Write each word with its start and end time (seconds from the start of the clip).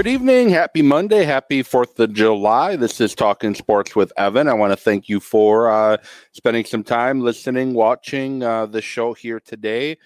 Good 0.00 0.06
evening. 0.06 0.48
Happy 0.48 0.80
Monday. 0.80 1.24
Happy 1.24 1.62
4th 1.62 1.98
of 1.98 2.14
July. 2.14 2.74
This 2.74 3.02
is 3.02 3.14
Talking 3.14 3.54
Sports 3.54 3.94
with 3.94 4.14
Evan. 4.16 4.48
I 4.48 4.54
want 4.54 4.72
to 4.72 4.76
thank 4.78 5.10
you 5.10 5.20
for 5.20 5.70
uh, 5.70 5.98
spending 6.32 6.64
some 6.64 6.82
time 6.82 7.20
listening, 7.20 7.74
watching 7.74 8.42
uh, 8.42 8.64
the 8.64 8.80
show 8.80 9.12
here 9.12 9.38
today. 9.38 9.98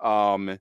Um, 0.00 0.58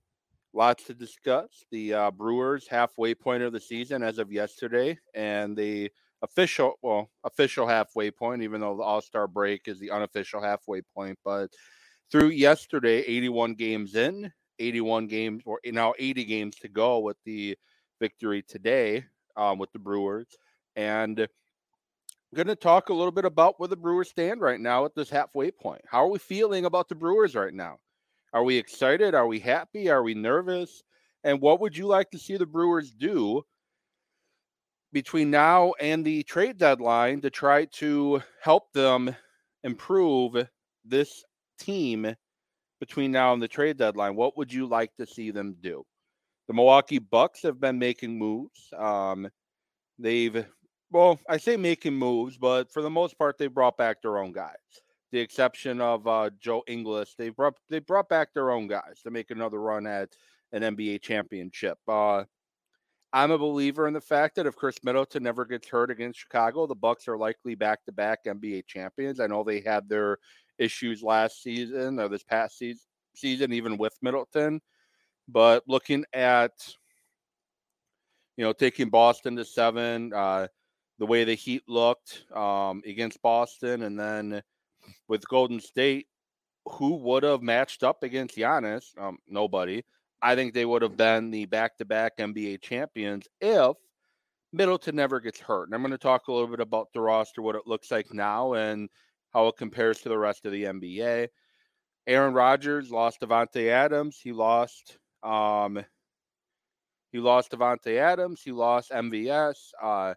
lots 0.54 0.84
to 0.88 0.94
discuss. 0.94 1.64
The 1.72 1.94
uh, 1.94 2.12
Brewers 2.12 2.68
halfway 2.68 3.16
point 3.16 3.44
of 3.44 3.54
the 3.54 3.62
season 3.62 4.04
as 4.04 4.18
of 4.18 4.30
yesterday, 4.30 5.00
and 5.16 5.56
the 5.56 5.90
official, 6.22 6.74
well, 6.82 7.10
official 7.24 7.66
halfway 7.66 8.12
point, 8.12 8.42
even 8.42 8.60
though 8.60 8.76
the 8.76 8.84
All 8.84 9.00
Star 9.00 9.26
break 9.26 9.70
is 9.70 9.80
the 9.80 9.92
unofficial 9.92 10.42
halfway 10.42 10.82
point. 10.82 11.18
But 11.24 11.50
through 12.12 12.32
yesterday, 12.32 13.06
81 13.08 13.54
games 13.54 13.96
in, 13.96 14.34
81 14.60 15.08
games, 15.08 15.44
or 15.46 15.62
now 15.64 15.94
80 15.98 16.26
games 16.26 16.58
to 16.58 16.68
go 16.68 17.00
with 17.00 17.16
the 17.24 17.58
victory 18.02 18.42
today 18.42 19.06
um, 19.38 19.60
with 19.60 19.72
the 19.72 19.80
Brewers. 19.80 20.28
And 20.76 21.20
I'm 21.20 22.36
going 22.36 22.48
to 22.48 22.56
talk 22.56 22.90
a 22.90 22.94
little 22.94 23.12
bit 23.12 23.26
about 23.26 23.60
where 23.60 23.70
the 23.70 23.78
Brewers 23.78 24.10
stand 24.10 24.42
right 24.42 24.60
now 24.60 24.84
at 24.84 24.96
this 24.96 25.10
halfway 25.10 25.52
point. 25.52 25.84
How 25.88 26.04
are 26.04 26.10
we 26.10 26.20
feeling 26.20 26.66
about 26.66 26.90
the 26.90 26.96
Brewers 26.96 27.36
right 27.36 27.54
now? 27.54 27.78
Are 28.34 28.44
we 28.44 28.58
excited? 28.58 29.14
Are 29.14 29.28
we 29.28 29.40
happy? 29.40 29.90
Are 29.90 30.04
we 30.04 30.16
nervous? 30.16 30.84
And 31.24 31.40
what 31.40 31.62
would 31.62 31.78
you 31.78 31.86
like 31.86 32.10
to 32.12 32.18
see 32.18 32.38
the 32.38 32.46
Brewers 32.46 32.92
do 32.92 33.44
between 34.92 35.30
now 35.30 35.74
and 35.80 36.04
the 36.04 36.24
trade 36.24 36.58
deadline 36.58 37.22
to 37.22 37.30
try 37.30 37.66
to 37.66 38.22
help 38.42 38.74
them 38.74 39.16
improve 39.64 40.48
this 40.84 41.24
team 41.60 42.16
between 42.80 43.12
now 43.12 43.34
and 43.34 43.42
the 43.42 43.48
trade 43.48 43.78
deadline? 43.78 44.16
What 44.16 44.38
would 44.38 44.52
you 44.52 44.66
like 44.66 44.96
to 44.98 45.06
see 45.06 45.30
them 45.30 45.56
do? 45.62 45.86
The 46.48 46.54
Milwaukee 46.54 47.00
Bucks 47.00 47.44
have 47.44 47.60
been 47.60 47.80
making 47.80 48.18
moves. 48.18 48.74
Um, 48.78 49.30
they've, 49.98 50.46
well, 50.92 51.20
I 51.30 51.38
say 51.38 51.58
making 51.58 51.96
moves, 51.96 52.38
but 52.38 52.72
for 52.72 52.82
the 52.82 52.90
most 52.90 53.18
part, 53.18 53.38
they 53.38 53.48
brought 53.48 53.78
back 53.78 54.02
their 54.02 54.18
own 54.18 54.32
guys. 54.32 54.56
The 55.12 55.20
exception 55.20 55.82
of 55.82 56.08
uh, 56.08 56.30
Joe 56.40 56.64
Ingles, 56.68 57.16
they 57.18 57.30
brought 57.30 57.56
they 57.70 57.80
brought 57.80 58.08
back 58.08 58.34
their 58.34 58.52
own 58.52 58.68
guys 58.68 59.02
to 59.04 59.12
make 59.12 59.30
another 59.30 59.60
run 59.60 59.86
at 59.86 60.10
an 60.54 60.62
NBA 60.62 61.02
championship. 61.02 61.78
Uh, 61.88 62.24
I'm 63.14 63.32
a 63.32 63.38
believer 63.38 63.88
in 63.88 63.94
the 63.94 64.02
fact 64.02 64.36
that 64.36 64.46
if 64.46 64.56
Khris 64.56 64.78
Middleton 64.84 65.24
never 65.24 65.44
gets 65.44 65.68
hurt 65.68 65.92
against 65.92 66.20
Chicago, 66.20 66.66
the 66.66 66.76
Bucks 66.76 67.10
are 67.10 67.18
likely 67.18 67.56
back-to-back 67.56 68.20
NBA 68.26 68.68
champions. 68.68 69.20
I 69.20 69.28
know 69.28 69.44
they 69.44 69.60
had 69.60 69.90
their 69.90 70.18
issues 70.58 71.04
last 71.04 71.44
season 71.44 72.00
or 72.00 72.08
this 72.08 72.24
past 72.24 72.58
season, 72.58 72.86
season 73.16 73.52
even 73.52 73.78
with 73.78 73.94
Middleton. 74.02 74.62
But 75.28 75.64
looking 75.68 76.06
at, 76.14 76.52
you 78.38 78.44
know, 78.44 78.54
taking 78.54 78.90
Boston 78.90 79.36
to 79.38 79.46
seven, 79.46 80.14
uh, 80.14 80.48
the 81.00 81.06
way 81.06 81.24
the 81.24 81.34
Heat 81.34 81.64
looked 81.68 82.26
um, 82.36 82.82
against 82.86 83.22
Boston, 83.22 83.84
and 83.84 84.00
then 84.00 84.42
with 85.08 85.28
Golden 85.28 85.60
State, 85.60 86.08
who 86.66 86.96
would 86.98 87.24
have 87.24 87.42
matched 87.42 87.84
up 87.84 88.04
against 88.04 88.38
Giannis? 88.38 88.98
Um, 89.00 89.18
nobody. 89.28 89.84
I 90.22 90.36
think 90.36 90.54
they 90.54 90.66
would 90.66 90.84
have 90.84 90.98
been 90.98 91.32
the 91.32 91.46
back-to-back 91.46 92.18
NBA 92.18 92.62
champions 92.62 93.28
if 93.40 93.76
Middleton 94.54 94.96
never 94.96 95.20
gets 95.20 95.40
hurt. 95.40 95.68
And 95.68 95.74
I'm 95.74 95.82
going 95.82 95.92
to 95.92 95.98
talk 95.98 96.28
a 96.28 96.32
little 96.32 96.48
bit 96.48 96.60
about 96.60 96.90
the 96.94 97.02
roster, 97.02 97.42
what 97.42 97.56
it 97.56 97.66
looks 97.66 97.90
like 97.90 98.14
now, 98.14 98.54
and 98.54 98.90
how 99.34 99.48
it 99.48 99.58
compares 99.58 100.00
to 100.02 100.10
the 100.10 100.18
rest 100.18 100.46
of 100.46 100.52
the 100.52 100.66
NBA. 100.66 101.30
Aaron 102.08 102.34
Rodgers 102.34 102.92
lost 102.92 103.22
Davante 103.22 103.70
Adams. 103.70 104.20
He 104.22 104.34
lost 104.34 104.98
um, 105.24 105.84
he 107.12 107.20
lost 107.20 107.52
Davante 107.52 107.98
Adams. 107.98 108.42
He 108.44 108.52
lost 108.52 108.92
MVS. 108.92 109.56
Uh, 109.82 110.14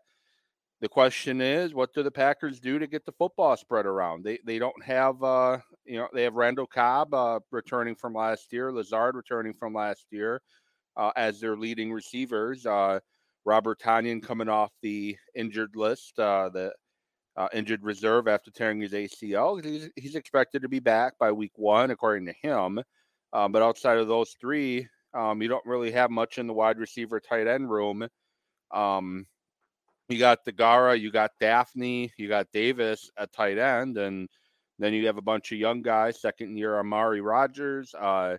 the 0.81 0.88
question 0.88 1.41
is, 1.41 1.75
what 1.75 1.94
do 1.94 2.03
the 2.03 2.10
Packers 2.10 2.60
do 2.60 2.78
to 2.78 2.87
get 2.87 3.04
the 3.04 3.12
football 3.12 3.56
spread 3.56 3.87
around? 3.87 4.22
They 4.22 4.38
they 4.44 4.59
don't 4.59 4.82
have 4.84 5.22
uh, 5.22 5.59
you 5.84 5.98
know 5.98 6.09
they 6.12 6.22
have 6.22 6.34
Randall 6.34 6.66
Cobb 6.66 7.14
uh, 7.14 7.41
returning 7.50 7.94
from 7.94 8.14
last 8.14 8.53
year, 8.53 8.72
Lazard 8.72 9.16
returning 9.16 9.54
from 9.54 9.75
last 9.75 10.06
year 10.10 10.43
uh, 10.97 11.10
as 11.16 11.41
their 11.41 11.56
leading 11.56 11.93
receivers. 11.93 12.66
Uh, 12.66 13.00
Robert 13.44 13.81
Tonyan 13.81 14.22
coming 14.22 14.48
off 14.48 14.72
the 14.82 15.16
injured 15.34 15.75
list, 15.75 16.19
uh, 16.19 16.48
the 16.48 16.72
uh, 17.37 17.48
injured 17.53 17.82
reserve 17.82 18.28
after 18.28 18.50
tearing 18.50 18.81
his 18.81 18.93
ACL. 18.93 19.64
He's, 19.64 19.91
he's 19.97 20.14
expected 20.14 20.62
to 20.62 20.69
be 20.69 20.78
back 20.78 21.14
by 21.19 21.32
week 21.32 21.53
one, 21.56 21.91
according 21.91 22.26
to 22.26 22.34
him. 22.43 22.81
But 23.32 23.62
outside 23.62 23.98
of 23.98 24.06
those 24.06 24.37
three, 24.41 24.87
um, 25.14 25.42
you 25.42 25.48
don't 25.48 25.64
really 25.64 25.92
have 25.92 26.10
much 26.10 26.38
in 26.38 26.47
the 26.47 26.52
wide 26.52 26.78
receiver 26.78 27.20
tight 27.20 27.47
end 27.47 27.70
room. 27.70 28.06
Um, 28.72 29.26
you 30.08 30.19
got 30.19 30.44
Deguara, 30.44 31.00
you 31.00 31.10
got 31.10 31.30
Daphne, 31.41 32.12
you 32.19 32.28
got 32.28 32.52
Davis 32.52 33.10
at 33.16 33.32
tight 33.32 33.58
end, 33.58 33.97
and 33.97 34.28
then 34.78 34.92
you 34.92 35.06
have 35.06 35.16
a 35.16 35.22
bunch 35.22 35.52
of 35.52 35.58
young 35.58 35.82
guys, 35.82 36.20
second 36.20 36.56
year 36.56 36.78
Amari 36.78 37.20
Rodgers, 37.20 37.94
uh, 37.94 38.36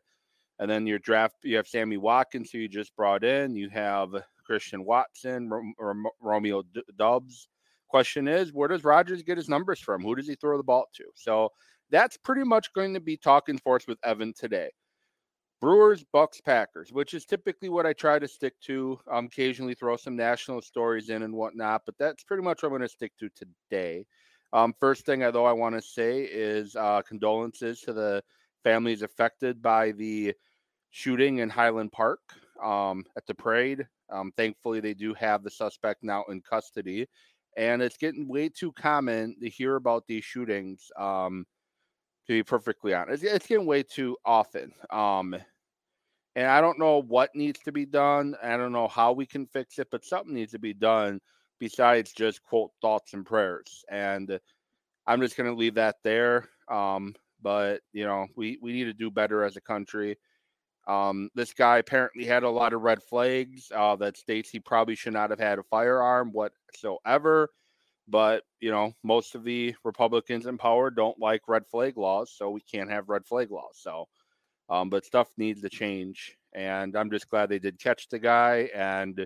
and 0.60 0.70
then 0.70 0.86
your 0.86 1.00
draft 1.00 1.36
you 1.44 1.56
have 1.58 1.68
Sammy 1.68 1.98
Watkins 1.98 2.52
who 2.52 2.60
you 2.60 2.68
just 2.68 2.96
brought 2.96 3.24
in. 3.24 3.56
You 3.56 3.70
have 3.70 4.10
Christian 4.46 4.86
Watson, 4.86 5.50
Rom- 5.50 6.06
Romeo 6.22 6.62
D- 6.74 6.84
Doubs. 6.98 7.48
Question 7.88 8.28
is, 8.28 8.54
where 8.54 8.68
does 8.68 8.84
Rodgers 8.84 9.24
get 9.24 9.38
his 9.38 9.50
numbers 9.50 9.80
from? 9.80 10.02
Who 10.04 10.16
does 10.16 10.28
he 10.28 10.36
throw 10.36 10.58
the 10.58 10.64
ball 10.64 10.86
to? 10.96 11.06
So 11.16 11.50
that's 11.90 12.18
pretty 12.18 12.44
much 12.44 12.74
going 12.74 12.94
to 12.94 13.00
be 13.00 13.18
talking 13.18 13.58
sports 13.58 13.88
with 13.88 13.98
Evan 14.04 14.34
today. 14.34 14.70
Brewers, 15.62 16.06
Bucks, 16.12 16.42
Packers, 16.42 16.92
which 16.92 17.14
is 17.14 17.26
typically 17.26 17.70
what 17.70 17.86
I 17.86 17.94
try 17.94 18.20
to 18.20 18.28
stick 18.28 18.60
to. 18.62 19.00
Um, 19.10 19.26
occasionally 19.26 19.74
throw 19.74 19.96
some 19.96 20.16
national 20.16 20.62
stories 20.62 21.10
in 21.10 21.24
and 21.24 21.34
whatnot, 21.34 21.84
but 21.86 21.96
that's 21.98 22.24
pretty 22.24 22.44
much 22.44 22.62
what 22.62 22.68
I'm 22.68 22.78
going 22.78 22.82
to 22.82 22.88
stick 22.90 23.14
to 23.20 23.30
today. 23.30 24.06
Um, 24.54 24.74
first 24.80 25.06
thing, 25.06 25.20
though, 25.20 25.46
I 25.46 25.54
want 25.54 25.76
to 25.76 25.82
say 25.82 26.22
is 26.22 26.76
uh, 26.76 27.02
condolences 27.02 27.82
to 27.82 27.94
the 27.94 28.24
families 28.64 29.02
affected 29.02 29.62
by 29.62 29.92
the 29.92 30.34
shooting 30.92 31.40
in 31.40 31.50
Highland 31.50 31.92
Park 31.92 32.20
um, 32.64 33.04
at 33.18 33.26
the 33.26 33.34
parade. 33.34 33.86
Um, 34.10 34.32
thankfully, 34.38 34.80
they 34.80 34.94
do 34.94 35.14
have 35.16 35.44
the 35.44 35.50
suspect 35.50 36.04
now 36.04 36.24
in 36.30 36.42
custody, 36.42 37.08
and 37.58 37.82
it's 37.82 37.98
getting 37.98 38.28
way 38.28 38.50
too 38.50 38.72
common 38.74 39.36
to 39.42 39.50
hear 39.50 39.76
about 39.76 40.06
these 40.08 40.24
shootings. 40.24 40.92
Um, 40.98 41.46
to 42.28 42.34
be 42.34 42.44
perfectly 42.44 42.94
honest. 42.94 43.24
It's, 43.24 43.48
getting 43.48 43.66
way 43.66 43.84
too 43.84 44.18
often. 44.26 44.72
Um, 44.90 45.36
and 46.36 46.48
I 46.48 46.60
don't 46.60 46.80
know 46.80 47.02
what 47.02 47.36
needs 47.36 47.60
to 47.62 47.72
be 47.72 47.86
done. 47.86 48.36
I 48.44 48.58
don't 48.58 48.74
know 48.74 48.88
how 48.88 49.14
we 49.14 49.26
can 49.26 49.46
fix 49.46 49.80
it, 49.80 49.88
but 49.92 50.04
something 50.04 50.34
needs 50.34 50.52
to 50.52 50.60
be 50.60 50.74
done 50.74 51.22
besides 51.60 52.12
just 52.12 52.44
quote 52.44 52.72
thoughts 52.82 53.14
and 53.14 53.26
prayers. 53.26 53.86
And 53.90 54.40
I'm 55.08 55.22
just 55.22 55.38
going 55.38 55.50
to 55.50 55.56
leave 55.56 55.76
that 55.76 55.96
there. 56.04 56.50
Um, 56.70 57.16
but 57.42 57.82
you 57.94 58.06
know, 58.06 58.26
we 58.36 58.58
we 58.62 58.74
need 58.74 58.86
to 58.86 58.94
do 58.94 59.12
better 59.12 59.44
as 59.44 59.56
a 59.56 59.62
country. 59.62 60.18
Um, 60.88 61.30
this 61.36 61.54
guy 61.54 61.78
apparently 61.78 62.26
had 62.26 62.44
a 62.44 62.50
lot 62.50 62.74
of 62.74 62.82
red 62.82 63.02
flags 63.02 63.72
uh, 63.74 63.96
that 63.98 64.18
states 64.18 64.50
he 64.50 64.60
probably 64.60 64.96
should 64.96 65.14
not 65.14 65.30
have 65.32 65.40
had 65.40 65.60
a 65.60 65.64
firearm 65.64 66.32
whatsoever. 66.32 67.50
But, 68.08 68.44
you 68.60 68.70
know, 68.70 68.94
most 69.04 69.34
of 69.36 69.44
the 69.44 69.76
Republicans 69.84 70.46
in 70.46 70.58
power 70.58 70.90
don't 70.92 71.20
like 71.20 71.48
red 71.48 71.66
flag 71.68 71.98
laws, 71.98 72.32
so 72.36 72.52
we 72.52 72.62
can't 72.62 72.92
have 72.92 73.10
red 73.10 73.26
flag 73.26 73.50
laws. 73.52 73.78
So, 73.78 74.08
um, 74.70 74.90
but 74.90 75.06
stuff 75.06 75.30
needs 75.38 75.62
to 75.62 75.70
change. 75.70 76.38
And 76.54 76.96
I'm 76.96 77.10
just 77.10 77.30
glad 77.30 77.50
they 77.50 77.60
did 77.60 77.80
catch 77.80 78.08
the 78.08 78.20
guy. 78.20 78.70
And 78.76 79.26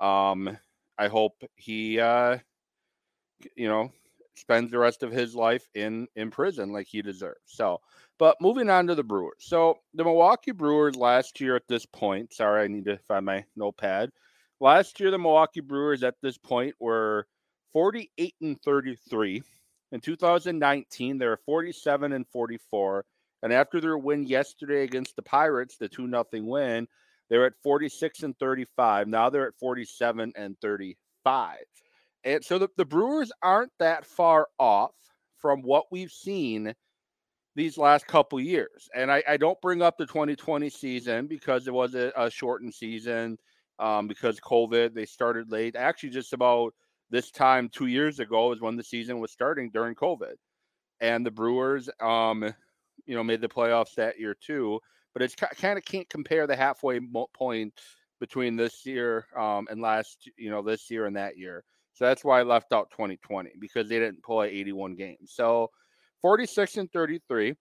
um, 0.00 0.58
I 0.98 1.08
hope 1.08 1.42
he, 1.56 2.00
uh, 2.00 2.38
you 3.56 3.68
know, 3.68 3.90
spends 4.36 4.70
the 4.70 4.78
rest 4.78 5.02
of 5.02 5.12
his 5.12 5.34
life 5.34 5.68
in 5.74 6.06
in 6.16 6.30
prison 6.30 6.72
like 6.72 6.86
he 6.86 7.02
deserves. 7.02 7.40
So, 7.46 7.80
but 8.18 8.40
moving 8.40 8.70
on 8.70 8.86
to 8.86 8.94
the 8.94 9.02
Brewers. 9.02 9.40
So 9.40 9.78
the 9.94 10.04
Milwaukee 10.04 10.52
Brewers 10.52 10.96
last 10.96 11.40
year 11.40 11.56
at 11.56 11.68
this 11.68 11.86
point, 11.86 12.32
sorry, 12.32 12.64
I 12.64 12.68
need 12.68 12.84
to 12.86 12.98
find 12.98 13.26
my 13.26 13.44
notepad. 13.56 14.10
Last 14.60 15.00
year, 15.00 15.10
the 15.10 15.18
Milwaukee 15.18 15.60
Brewers 15.60 16.02
at 16.02 16.14
this 16.22 16.38
point 16.38 16.74
were 16.78 17.26
48 17.72 18.34
and 18.40 18.62
33. 18.62 19.42
In 19.92 20.00
2019, 20.00 21.18
they 21.18 21.26
were 21.26 21.40
47 21.44 22.12
and 22.12 22.26
44. 22.28 23.04
And 23.42 23.52
after 23.52 23.80
their 23.80 23.98
win 23.98 24.24
yesterday 24.24 24.84
against 24.84 25.16
the 25.16 25.22
Pirates, 25.22 25.76
the 25.76 25.88
2 25.88 26.08
0 26.08 26.24
win, 26.44 26.86
they're 27.28 27.46
at 27.46 27.54
46 27.62 28.22
and 28.22 28.38
35. 28.38 29.08
Now 29.08 29.30
they're 29.30 29.48
at 29.48 29.58
47 29.58 30.32
and 30.36 30.56
35. 30.60 31.58
And 32.24 32.44
so 32.44 32.58
the, 32.58 32.68
the 32.76 32.84
Brewers 32.84 33.32
aren't 33.42 33.72
that 33.78 34.06
far 34.06 34.48
off 34.58 34.92
from 35.38 35.62
what 35.62 35.86
we've 35.90 36.12
seen 36.12 36.74
these 37.56 37.76
last 37.76 38.06
couple 38.06 38.40
years. 38.40 38.88
And 38.94 39.10
I, 39.10 39.22
I, 39.28 39.36
don't 39.36 39.60
bring 39.60 39.82
up 39.82 39.98
the 39.98 40.06
2020 40.06 40.70
season 40.70 41.26
because 41.26 41.66
it 41.66 41.74
was 41.74 41.94
a, 41.94 42.12
a 42.16 42.30
shortened 42.30 42.72
season 42.72 43.36
um, 43.78 44.06
because 44.08 44.40
COVID. 44.40 44.94
They 44.94 45.04
started 45.04 45.50
late. 45.50 45.76
Actually, 45.76 46.10
just 46.10 46.32
about 46.32 46.72
this 47.12 47.30
time 47.30 47.68
two 47.68 47.86
years 47.86 48.18
ago 48.18 48.52
is 48.52 48.60
when 48.60 48.74
the 48.74 48.82
season 48.82 49.20
was 49.20 49.30
starting 49.30 49.70
during 49.70 49.94
COVID, 49.94 50.34
and 51.00 51.24
the 51.24 51.30
Brewers, 51.30 51.88
um, 52.00 52.42
you 53.04 53.14
know, 53.14 53.22
made 53.22 53.42
the 53.42 53.48
playoffs 53.48 53.94
that 53.96 54.18
year 54.18 54.34
too. 54.34 54.80
But 55.12 55.22
it's 55.22 55.34
kind 55.34 55.76
of 55.76 55.84
can't 55.84 56.08
compare 56.08 56.46
the 56.46 56.56
halfway 56.56 56.98
point 57.34 57.74
between 58.18 58.56
this 58.56 58.86
year 58.86 59.26
um, 59.36 59.68
and 59.70 59.82
last, 59.82 60.30
you 60.38 60.50
know, 60.50 60.62
this 60.62 60.90
year 60.90 61.04
and 61.04 61.16
that 61.16 61.36
year. 61.36 61.64
So 61.92 62.06
that's 62.06 62.24
why 62.24 62.40
I 62.40 62.44
left 62.44 62.72
out 62.72 62.90
2020 62.92 63.50
because 63.60 63.90
they 63.90 63.98
didn't 63.98 64.22
play 64.22 64.48
81 64.48 64.94
games. 64.94 65.32
So 65.34 65.70
46 66.22 66.78
and 66.78 66.90
33. 66.92 67.54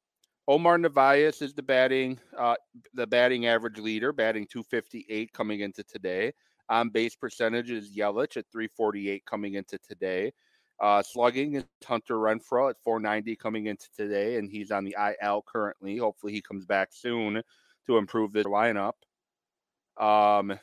Omar 0.48 0.78
Narvaez 0.78 1.42
is 1.42 1.54
the 1.54 1.64
batting 1.64 2.20
uh, 2.38 2.56
the 2.94 3.06
batting 3.06 3.48
average 3.48 3.80
leader, 3.80 4.14
batting 4.14 4.48
258 4.48 5.34
coming 5.34 5.60
into 5.60 5.84
today. 5.84 6.32
On 6.72 6.88
base 6.88 7.18
percentage 7.18 7.70
is 7.70 7.92
Yelich 7.92 8.38
at 8.38 8.46
348 8.50 9.26
coming 9.26 9.56
into 9.56 9.78
today. 9.80 10.32
Uh, 10.80 11.04
slugging 11.04 11.56
is 11.56 11.66
Hunter 11.86 12.16
Renfroe 12.16 12.70
at 12.70 12.78
490 12.82 13.36
coming 13.36 13.66
into 13.66 13.88
today, 13.94 14.38
and 14.38 14.50
he's 14.50 14.72
on 14.72 14.86
the 14.86 14.96
IL 15.22 15.44
currently. 15.46 15.98
Hopefully, 15.98 16.32
he 16.32 16.42
comes 16.42 16.66
back 16.66 16.94
soon 16.94 17.44
to 17.88 17.98
improve 17.98 18.32
the 18.32 18.46
lineup. 18.46 18.94
Um, 19.98 20.58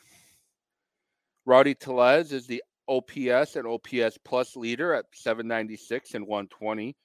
Rowdy 1.45 1.75
Tellez 1.75 2.33
is 2.33 2.47
the 2.47 2.63
OPS 2.89 3.57
and 3.57 3.67
OPS 3.67 4.17
plus 4.25 4.57
leader 4.57 4.95
at 4.95 5.05
796 5.13 6.15
and 6.15 6.27
120. 6.27 6.97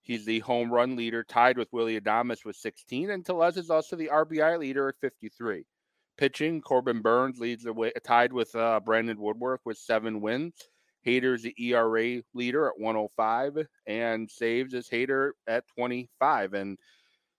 He's 0.00 0.24
the 0.24 0.38
home 0.38 0.72
run 0.72 0.94
leader, 0.94 1.24
tied 1.24 1.58
with 1.58 1.72
Willie 1.72 2.00
Adames 2.00 2.44
with 2.44 2.54
16, 2.54 3.10
and 3.10 3.26
Tellez 3.26 3.56
is 3.56 3.68
also 3.68 3.96
the 3.96 4.10
RBI 4.12 4.60
leader 4.60 4.88
at 4.90 5.00
53. 5.00 5.64
Pitching, 6.16 6.60
Corbin 6.60 7.02
Burnes 7.02 7.38
leads 7.38 7.64
the 7.64 7.72
way, 7.72 7.92
tied 8.04 8.32
with 8.32 8.54
uh, 8.54 8.80
Brandon 8.80 9.18
Woodruff 9.18 9.60
with 9.64 9.78
seven 9.78 10.20
wins. 10.20 10.54
Hader's 11.06 11.42
the 11.42 11.54
ERA 11.58 12.22
leader 12.32 12.66
at 12.68 12.78
105, 12.78 13.66
and 13.86 14.30
saves 14.30 14.74
is 14.74 14.88
Hader 14.88 15.32
at 15.46 15.64
25. 15.76 16.54
And 16.54 16.78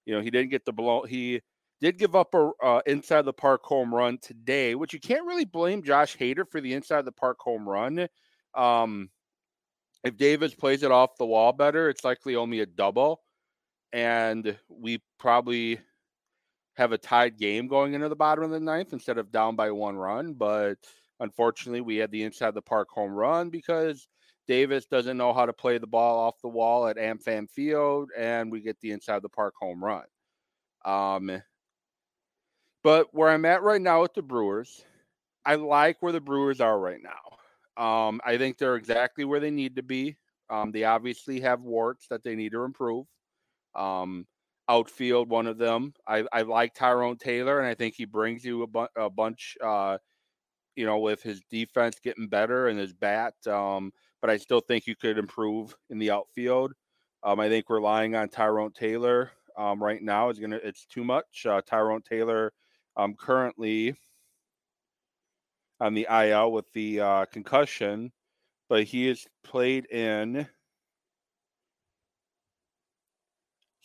you 0.05 0.13
know 0.13 0.21
he 0.21 0.29
didn't 0.29 0.51
get 0.51 0.65
the 0.65 0.73
blow. 0.73 1.03
He 1.03 1.41
did 1.81 1.97
give 1.97 2.15
up 2.15 2.33
a 2.33 2.51
uh, 2.63 2.81
inside 2.85 3.23
the 3.23 3.33
park 3.33 3.63
home 3.63 3.93
run 3.93 4.17
today, 4.21 4.75
which 4.75 4.93
you 4.93 4.99
can't 4.99 5.25
really 5.25 5.45
blame 5.45 5.83
Josh 5.83 6.17
Hader 6.17 6.47
for 6.49 6.61
the 6.61 6.73
inside 6.73 7.05
the 7.05 7.11
park 7.11 7.37
home 7.39 7.67
run. 7.67 8.07
Um, 8.53 9.09
if 10.03 10.15
Davis 10.17 10.53
plays 10.53 10.83
it 10.83 10.91
off 10.91 11.17
the 11.17 11.25
wall 11.25 11.51
better, 11.51 11.89
it's 11.89 12.03
likely 12.03 12.35
only 12.35 12.59
a 12.59 12.65
double, 12.65 13.21
and 13.91 14.57
we 14.69 15.01
probably 15.19 15.79
have 16.77 16.91
a 16.91 16.97
tied 16.97 17.37
game 17.37 17.67
going 17.67 17.93
into 17.93 18.09
the 18.09 18.15
bottom 18.15 18.43
of 18.43 18.51
the 18.51 18.59
ninth 18.59 18.93
instead 18.93 19.17
of 19.17 19.31
down 19.31 19.55
by 19.55 19.71
one 19.71 19.95
run. 19.95 20.33
But 20.33 20.75
unfortunately, 21.19 21.81
we 21.81 21.97
had 21.97 22.11
the 22.11 22.23
inside 22.23 22.53
the 22.53 22.61
park 22.61 22.89
home 22.89 23.13
run 23.13 23.49
because 23.49 24.07
Davis 24.47 24.85
doesn't 24.85 25.17
know 25.17 25.33
how 25.33 25.45
to 25.45 25.53
play 25.53 25.77
the 25.77 25.87
ball 25.87 26.19
off 26.19 26.41
the 26.41 26.47
wall 26.47 26.87
at 26.87 26.97
AmFam 26.97 27.49
Field, 27.49 28.11
and 28.15 28.51
we 28.51 28.61
get 28.61 28.79
the 28.79 28.91
inside 28.91 29.21
the 29.21 29.29
park 29.29 29.53
home 29.59 29.83
run. 29.83 30.03
Um, 30.83 31.41
but 32.83 33.07
where 33.13 33.29
I'm 33.29 33.45
at 33.45 33.63
right 33.63 33.81
now 33.81 34.03
with 34.03 34.13
the 34.13 34.21
Brewers, 34.21 34.83
I 35.45 35.55
like 35.55 35.97
where 36.01 36.11
the 36.11 36.21
Brewers 36.21 36.61
are 36.61 36.79
right 36.79 37.01
now. 37.01 37.83
Um, 37.83 38.21
I 38.23 38.37
think 38.37 38.57
they're 38.57 38.75
exactly 38.75 39.25
where 39.25 39.39
they 39.39 39.51
need 39.51 39.77
to 39.77 39.83
be. 39.83 40.17
Um, 40.49 40.71
they 40.71 40.83
obviously 40.83 41.39
have 41.41 41.61
warts 41.61 42.07
that 42.09 42.23
they 42.23 42.35
need 42.35 42.51
to 42.51 42.63
improve. 42.63 43.07
Um, 43.73 44.27
outfield, 44.69 45.29
one 45.29 45.47
of 45.47 45.57
them. 45.57 45.93
I, 46.07 46.25
I 46.31 46.41
like 46.43 46.73
Tyrone 46.73 47.17
Taylor, 47.17 47.59
and 47.59 47.67
I 47.67 47.75
think 47.75 47.95
he 47.95 48.05
brings 48.05 48.43
you 48.45 48.63
a, 48.63 48.67
bu- 48.67 48.87
a 48.95 49.09
bunch, 49.09 49.57
uh, 49.63 49.97
you 50.75 50.85
know, 50.85 50.99
with 50.99 51.21
his 51.23 51.41
defense 51.49 51.99
getting 51.99 52.27
better 52.27 52.67
and 52.67 52.79
his 52.79 52.93
bat. 52.93 53.35
Um, 53.47 53.91
but 54.21 54.29
I 54.29 54.37
still 54.37 54.61
think 54.61 54.87
you 54.87 54.95
could 54.95 55.17
improve 55.17 55.75
in 55.89 55.99
the 55.99 56.11
outfield. 56.11 56.73
Um, 57.23 57.39
I 57.39 57.49
think 57.49 57.69
relying 57.69 58.15
on 58.15 58.29
Tyrone 58.29 58.71
Taylor 58.73 59.31
um, 59.57 59.81
right 59.81 60.01
now 60.01 60.29
is 60.29 60.39
gonna 60.39 60.59
it's 60.63 60.85
too 60.85 61.03
much. 61.03 61.45
Uh, 61.45 61.61
Tyrone 61.65 62.01
Taylor 62.01 62.51
I'm 62.97 63.15
currently 63.15 63.95
on 65.79 65.93
the 65.93 66.07
IL 66.09 66.51
with 66.51 66.71
the 66.73 66.99
uh, 67.01 67.25
concussion, 67.25 68.11
but 68.69 68.85
he 68.85 69.07
has 69.07 69.27
played 69.43 69.85
in 69.87 70.47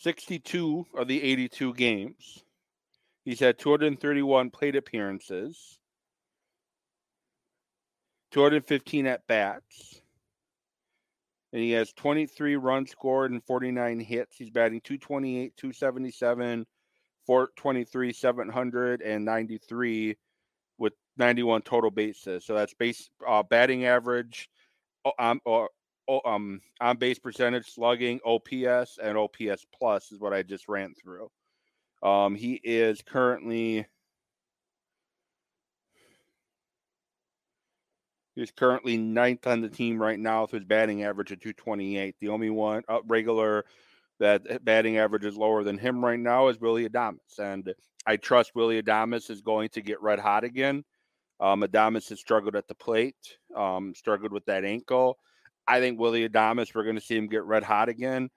62 0.00 0.87
of 0.94 1.08
the 1.08 1.23
82 1.23 1.75
games. 1.75 2.43
He's 3.25 3.41
had 3.41 3.58
231 3.58 4.49
plate 4.49 4.75
appearances, 4.75 5.79
215 8.32 9.06
at 9.06 9.26
bats, 9.26 10.00
and 11.52 11.62
he 11.62 11.73
has 11.73 11.93
23 11.93 12.56
runs 12.56 12.91
scored 12.91 13.31
and 13.31 13.44
49 13.44 14.00
hits. 14.00 14.38
He's 14.38 14.49
batting 14.49 14.81
228, 14.81 15.55
277, 15.58 16.67
423, 17.26 18.12
793 18.14 20.17
with 20.79 20.94
91 21.19 21.61
total 21.61 21.91
bases. 21.91 22.46
So 22.46 22.55
that's 22.55 22.73
base 22.73 23.11
uh, 23.29 23.43
batting 23.43 23.85
average, 23.85 24.49
um, 25.19 25.43
or 25.44 25.69
um, 26.08 26.61
on 26.81 26.97
base 26.97 27.19
percentage, 27.19 27.73
slugging, 27.73 28.20
OPS, 28.25 28.99
and 29.02 29.17
OPS 29.17 29.67
plus 29.76 30.12
is 30.12 30.20
what 30.20 30.32
I 30.32 30.43
just 30.43 30.69
ran 30.69 30.94
through. 30.94 31.31
Um, 32.02 32.35
he 32.35 32.55
is 32.64 33.02
currently 33.02 33.87
he's 38.35 38.50
currently 38.50 38.97
ninth 38.97 39.47
on 39.47 39.61
the 39.61 39.69
team 39.69 40.00
right 40.00 40.19
now 40.19 40.43
with 40.43 40.52
his 40.52 40.64
batting 40.64 41.05
average 41.05 41.32
of 41.32 41.41
228. 41.41 42.17
The 42.20 42.29
only 42.29 42.50
one 42.50 42.82
uh, 42.88 43.00
regular 43.06 43.64
that 44.19 44.64
batting 44.64 44.99
average 44.99 45.25
is 45.25 45.37
lower 45.37 45.64
than 45.64 45.79
him 45.79 46.05
right 46.05 46.19
now 46.19 46.49
is 46.49 46.61
Willie 46.61 46.88
Adames. 46.88 47.38
And 47.38 47.75
I 48.06 48.17
trust 48.17 48.55
Willie 48.55 48.82
Adames 48.82 49.31
is 49.31 49.41
going 49.41 49.70
to 49.70 49.81
get 49.81 50.03
red 50.03 50.19
hot 50.19 50.44
again. 50.44 50.85
Um, 51.41 51.62
Adames 51.62 52.08
has 52.11 52.20
struggled 52.20 52.55
at 52.55 52.69
the 52.69 52.75
plate, 52.75 53.38
um, 53.56 53.94
struggled 53.94 54.32
with 54.32 54.44
that 54.44 54.64
ankle. 54.64 55.19
I 55.70 55.78
think 55.78 56.00
Willie 56.00 56.28
Adames, 56.28 56.75
we're 56.75 56.82
going 56.82 56.96
to 56.96 57.00
see 57.00 57.17
him 57.17 57.28
get 57.28 57.44
red 57.44 57.62
hot 57.62 57.88
again. 57.88 58.28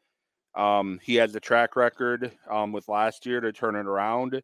Um, 0.54 1.00
he 1.02 1.16
has 1.16 1.34
the 1.34 1.40
track 1.40 1.76
record 1.76 2.32
um, 2.48 2.72
with 2.72 2.88
last 2.88 3.26
year 3.26 3.42
to 3.42 3.52
turn 3.52 3.76
it 3.76 3.88
around. 3.88 4.40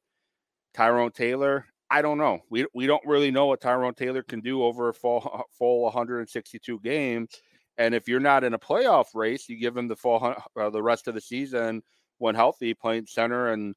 Tyrone 0.73 1.11
Taylor, 1.11 1.67
I 1.91 2.01
don't 2.01 2.17
know. 2.17 2.39
We, 2.49 2.65
we 2.73 2.87
don't 2.87 3.05
really 3.05 3.29
know 3.29 3.45
what 3.45 3.61
Tyrone 3.61 3.93
Taylor 3.93 4.23
can 4.23 4.41
do 4.41 4.63
over 4.63 4.89
a 4.89 4.93
full, 4.93 5.43
full 5.51 5.83
162 5.83 6.79
games. 6.79 7.29
And 7.77 7.93
if 7.93 8.07
you're 8.07 8.19
not 8.19 8.43
in 8.43 8.55
a 8.55 8.59
playoff 8.59 9.13
race, 9.13 9.47
you 9.47 9.59
give 9.59 9.77
him 9.77 9.87
the 9.87 9.95
full 9.95 10.35
uh, 10.59 10.69
the 10.71 10.81
rest 10.81 11.07
of 11.07 11.13
the 11.13 11.21
season 11.21 11.83
when 12.17 12.33
healthy, 12.33 12.73
playing 12.73 13.05
center 13.05 13.49
and 13.49 13.75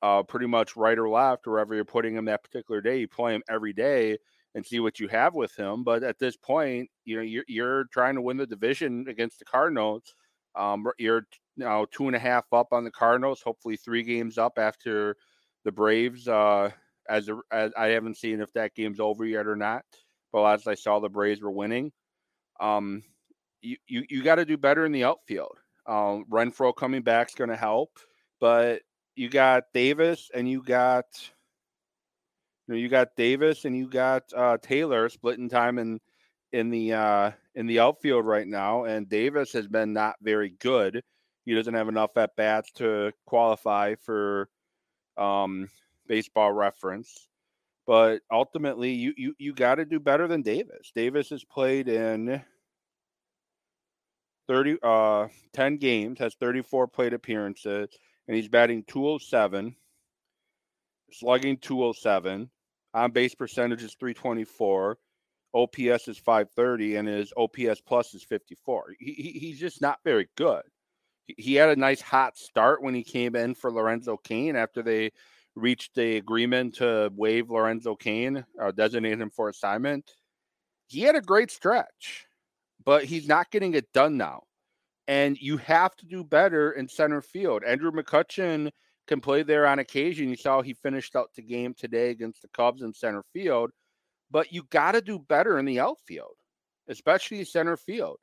uh, 0.00 0.22
pretty 0.22 0.46
much 0.46 0.76
right 0.76 0.98
or 0.98 1.10
left, 1.10 1.46
wherever 1.46 1.74
you're 1.74 1.84
putting 1.84 2.14
him 2.16 2.24
that 2.24 2.42
particular 2.42 2.80
day. 2.80 3.00
You 3.00 3.08
play 3.08 3.34
him 3.34 3.42
every 3.50 3.74
day 3.74 4.16
and 4.56 4.64
see 4.64 4.80
what 4.80 4.98
you 4.98 5.06
have 5.06 5.34
with 5.34 5.54
him. 5.54 5.84
But 5.84 6.02
at 6.02 6.18
this 6.18 6.34
point, 6.34 6.88
you 7.04 7.16
know 7.16 7.22
you're, 7.22 7.44
you're 7.46 7.84
trying 7.92 8.16
to 8.16 8.22
win 8.22 8.38
the 8.38 8.46
division 8.46 9.06
against 9.06 9.38
the 9.38 9.44
Cardinals. 9.44 10.14
Um, 10.56 10.86
you're 10.98 11.26
now 11.58 11.86
two 11.92 12.06
and 12.06 12.16
a 12.16 12.18
half 12.18 12.46
up 12.52 12.68
on 12.72 12.82
the 12.82 12.90
Cardinals. 12.90 13.42
Hopefully, 13.42 13.76
three 13.76 14.02
games 14.02 14.38
up 14.38 14.54
after 14.56 15.14
the 15.64 15.70
Braves. 15.70 16.26
Uh, 16.26 16.70
as, 17.08 17.28
a, 17.28 17.38
as 17.52 17.70
I 17.76 17.88
haven't 17.88 18.16
seen 18.16 18.40
if 18.40 18.52
that 18.54 18.74
game's 18.74 18.98
over 18.98 19.24
yet 19.24 19.46
or 19.46 19.56
not, 19.56 19.84
but 20.32 20.44
as 20.46 20.66
I 20.66 20.74
saw, 20.74 20.98
the 20.98 21.10
Braves 21.10 21.42
were 21.42 21.52
winning. 21.52 21.92
Um, 22.58 23.02
you 23.60 23.76
you, 23.86 24.04
you 24.08 24.22
got 24.22 24.36
to 24.36 24.46
do 24.46 24.56
better 24.56 24.86
in 24.86 24.92
the 24.92 25.04
outfield. 25.04 25.58
Um, 25.86 26.24
Renfroe 26.30 26.74
coming 26.74 27.02
back 27.02 27.28
is 27.28 27.34
going 27.34 27.50
to 27.50 27.56
help, 27.56 27.90
but 28.40 28.80
you 29.16 29.28
got 29.28 29.64
Davis 29.74 30.30
and 30.34 30.48
you 30.48 30.62
got 30.62 31.04
you 32.66 32.74
know 32.74 32.80
you 32.80 32.88
got 32.88 33.16
Davis 33.16 33.64
and 33.64 33.76
you 33.76 33.88
got 33.88 34.24
uh, 34.34 34.58
Taylor 34.58 35.08
splitting 35.08 35.48
time 35.48 35.78
in 35.78 36.00
in 36.52 36.70
the 36.70 36.92
uh, 36.92 37.30
in 37.54 37.66
the 37.66 37.80
outfield 37.80 38.26
right 38.26 38.46
now, 38.46 38.84
and 38.84 39.08
Davis 39.08 39.52
has 39.52 39.66
been 39.66 39.92
not 39.92 40.16
very 40.22 40.50
good. 40.60 41.02
He 41.44 41.54
doesn't 41.54 41.74
have 41.74 41.88
enough 41.88 42.16
at 42.16 42.36
bats 42.36 42.72
to 42.72 43.12
qualify 43.24 43.94
for 44.02 44.48
um, 45.16 45.68
baseball 46.06 46.52
reference. 46.52 47.28
But 47.86 48.22
ultimately, 48.32 48.92
you 48.92 49.14
you 49.16 49.34
you 49.38 49.54
got 49.54 49.76
to 49.76 49.84
do 49.84 50.00
better 50.00 50.26
than 50.26 50.42
Davis. 50.42 50.90
Davis 50.94 51.30
has 51.30 51.44
played 51.44 51.88
in 51.88 52.42
30 54.48 54.78
uh 54.82 55.28
10 55.52 55.76
games, 55.76 56.18
has 56.18 56.34
34 56.34 56.88
plate 56.88 57.12
appearances, 57.12 57.88
and 58.26 58.36
he's 58.36 58.48
batting 58.48 58.82
207, 58.88 59.76
slugging 61.12 61.56
207, 61.58 62.50
on 62.96 63.12
base 63.12 63.34
percentage 63.34 63.82
is 63.82 63.94
324, 63.94 64.98
OPS 65.54 66.08
is 66.08 66.18
530, 66.18 66.96
and 66.96 67.08
his 67.08 67.32
OPS 67.36 67.80
plus 67.80 68.14
is 68.14 68.22
54. 68.22 68.94
He, 68.98 69.12
he, 69.12 69.38
he's 69.38 69.60
just 69.60 69.80
not 69.80 70.00
very 70.04 70.28
good. 70.36 70.62
He, 71.26 71.54
had 71.54 71.70
a 71.70 71.76
nice 71.76 72.00
hot 72.00 72.36
start 72.36 72.82
when 72.82 72.94
he 72.94 73.02
came 73.02 73.34
in 73.36 73.54
for 73.54 73.72
Lorenzo 73.72 74.16
Cain 74.16 74.54
after 74.54 74.82
they 74.82 75.10
reached 75.54 75.94
the 75.94 76.16
agreement 76.16 76.76
to 76.76 77.10
waive 77.14 77.50
Lorenzo 77.50 77.96
Cain, 77.96 78.44
or 78.58 78.72
designate 78.72 79.20
him 79.20 79.30
for 79.30 79.48
assignment. 79.48 80.12
He 80.88 81.00
had 81.00 81.16
a 81.16 81.20
great 81.20 81.50
stretch 81.50 82.26
but 82.86 83.04
he's 83.04 83.28
not 83.28 83.50
getting 83.50 83.74
it 83.74 83.92
done 83.92 84.16
now. 84.16 84.44
And 85.08 85.36
you 85.38 85.58
have 85.58 85.94
to 85.96 86.06
do 86.06 86.24
better 86.24 86.72
in 86.72 86.88
center 86.88 87.20
field. 87.20 87.62
Andrew 87.66 87.92
McCutchen 87.92 88.70
can 89.06 89.20
play 89.20 89.42
there 89.42 89.66
on 89.66 89.78
occasion. 89.78 90.28
You 90.28 90.36
saw 90.36 90.62
he 90.62 90.74
finished 90.74 91.16
out 91.16 91.30
the 91.34 91.42
game 91.42 91.74
today 91.74 92.10
against 92.10 92.42
the 92.42 92.48
Cubs 92.48 92.82
in 92.82 92.92
center 92.92 93.22
field, 93.32 93.70
but 94.30 94.52
you 94.52 94.64
got 94.70 94.92
to 94.92 95.00
do 95.00 95.18
better 95.18 95.58
in 95.58 95.64
the 95.64 95.80
outfield, 95.80 96.34
especially 96.88 97.44
center 97.44 97.76
field. 97.76 98.18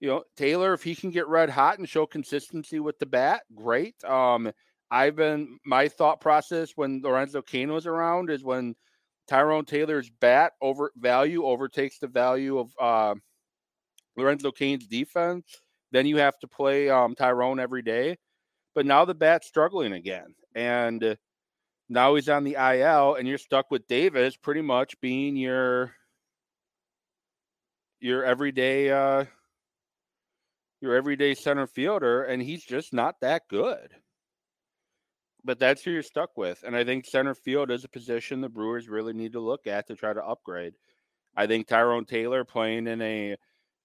You 0.00 0.08
know, 0.08 0.24
Taylor, 0.36 0.74
if 0.74 0.82
he 0.82 0.94
can 0.94 1.10
get 1.10 1.28
red 1.28 1.48
hot 1.48 1.78
and 1.78 1.88
show 1.88 2.06
consistency 2.06 2.80
with 2.80 2.98
the 2.98 3.06
bat, 3.06 3.42
great. 3.54 4.02
Um, 4.04 4.50
I've 4.90 5.16
been 5.16 5.58
my 5.64 5.88
thought 5.88 6.20
process 6.20 6.72
when 6.74 7.00
Lorenzo 7.02 7.40
Cain 7.40 7.72
was 7.72 7.86
around 7.86 8.30
is 8.30 8.44
when 8.44 8.74
Tyrone 9.28 9.64
Taylor's 9.64 10.10
bat 10.10 10.52
over 10.60 10.92
value 10.96 11.44
overtakes 11.44 11.98
the 11.98 12.08
value 12.08 12.58
of 12.58 12.72
uh, 12.80 13.14
Lorenzo 14.16 14.50
Cain's 14.50 14.86
defense, 14.86 15.46
then 15.92 16.06
you 16.06 16.16
have 16.16 16.38
to 16.40 16.48
play 16.48 16.90
um, 16.90 17.14
Tyrone 17.14 17.60
every 17.60 17.82
day. 17.82 18.18
But 18.74 18.86
now 18.86 19.04
the 19.04 19.14
bat's 19.14 19.46
struggling 19.46 19.92
again, 19.92 20.34
and 20.54 21.16
now 21.88 22.14
he's 22.14 22.28
on 22.28 22.44
the 22.44 22.54
IL, 22.54 23.16
and 23.16 23.28
you're 23.28 23.38
stuck 23.38 23.70
with 23.70 23.86
Davis 23.86 24.36
pretty 24.36 24.62
much 24.62 24.98
being 25.00 25.36
your 25.36 25.92
your 28.00 28.24
everyday 28.24 28.90
uh, 28.90 29.24
your 30.80 30.96
everyday 30.96 31.34
center 31.34 31.66
fielder, 31.66 32.24
and 32.24 32.42
he's 32.42 32.64
just 32.64 32.92
not 32.92 33.20
that 33.20 33.42
good. 33.48 33.90
But 35.44 35.58
that's 35.58 35.82
who 35.82 35.90
you're 35.90 36.02
stuck 36.02 36.36
with, 36.36 36.62
and 36.66 36.76
I 36.76 36.84
think 36.84 37.04
center 37.04 37.34
field 37.34 37.70
is 37.70 37.84
a 37.84 37.88
position 37.88 38.40
the 38.40 38.48
Brewers 38.48 38.88
really 38.88 39.12
need 39.12 39.32
to 39.32 39.40
look 39.40 39.66
at 39.66 39.86
to 39.88 39.94
try 39.94 40.12
to 40.12 40.24
upgrade. 40.24 40.74
I 41.36 41.46
think 41.46 41.66
Tyrone 41.66 42.04
Taylor 42.04 42.44
playing 42.44 42.86
in 42.86 43.02
a 43.02 43.36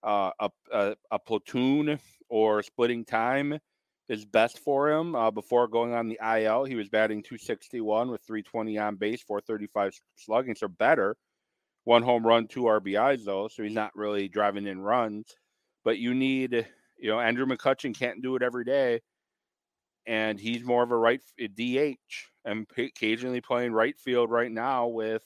uh, 0.03 0.31
a, 0.39 0.49
a, 0.71 0.95
a 1.11 1.19
platoon 1.19 1.99
or 2.29 2.61
splitting 2.61 3.03
time 3.03 3.59
is 4.09 4.25
best 4.25 4.59
for 4.59 4.89
him. 4.89 5.15
Uh, 5.15 5.31
before 5.31 5.67
going 5.67 5.93
on 5.93 6.07
the 6.07 6.19
IL, 6.23 6.63
he 6.63 6.75
was 6.75 6.89
batting 6.89 7.23
261 7.23 8.09
with 8.09 8.21
320 8.25 8.77
on 8.77 8.95
base, 8.95 9.21
435 9.23 9.93
slugging, 10.15 10.55
so 10.55 10.67
better. 10.67 11.15
One 11.83 12.03
home 12.03 12.25
run, 12.25 12.47
two 12.47 12.63
RBIs 12.63 13.23
though, 13.23 13.47
so 13.47 13.63
he's 13.63 13.73
not 13.73 13.95
really 13.95 14.27
driving 14.27 14.67
in 14.67 14.79
runs. 14.79 15.35
But 15.83 15.99
you 15.99 16.13
need, 16.13 16.67
you 16.97 17.09
know, 17.09 17.19
Andrew 17.19 17.45
McCutchen 17.45 17.97
can't 17.97 18.21
do 18.21 18.35
it 18.35 18.43
every 18.43 18.65
day, 18.65 19.01
and 20.05 20.39
he's 20.39 20.63
more 20.63 20.83
of 20.83 20.91
a 20.91 20.97
right 20.97 21.21
DH 21.37 21.95
and 22.45 22.67
occasionally 22.77 23.41
playing 23.41 23.71
right 23.71 23.97
field 23.97 24.31
right 24.31 24.51
now 24.51 24.87
with 24.87 25.23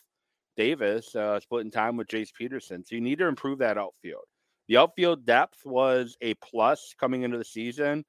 Davis, 0.58 1.16
uh, 1.16 1.40
splitting 1.40 1.72
time 1.72 1.98
with 1.98 2.08
Jace 2.08 2.34
Peterson. 2.34 2.84
So 2.86 2.96
you 2.96 3.02
need 3.02 3.20
to 3.20 3.28
improve 3.28 3.60
that 3.60 3.78
outfield. 3.78 4.26
The 4.68 4.78
outfield 4.78 5.26
depth 5.26 5.66
was 5.66 6.16
a 6.22 6.36
plus 6.36 6.94
coming 7.00 7.24
into 7.24 7.38
the 7.38 7.46
season 7.46 8.06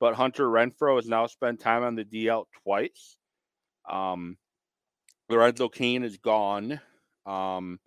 but 0.00 0.14
Hunter 0.14 0.46
Renfroe 0.46 0.96
has 0.96 1.08
now 1.08 1.26
spent 1.26 1.60
time 1.60 1.82
on 1.82 1.94
the 1.94 2.04
DL 2.04 2.44
twice. 2.62 3.16
Um, 3.88 4.36
Lorenzo 5.28 5.68
Cain 5.68 6.02
is 6.02 6.18
gone. 6.18 6.80
Um, 7.26 7.78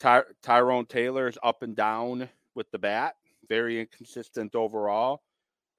Ty- 0.00 0.24
Tyrone 0.42 0.86
Taylor 0.86 1.28
is 1.28 1.38
up 1.42 1.62
and 1.62 1.76
down 1.76 2.28
with 2.54 2.70
the 2.70 2.78
bat, 2.78 3.14
very 3.48 3.80
inconsistent 3.80 4.54
overall. 4.54 5.22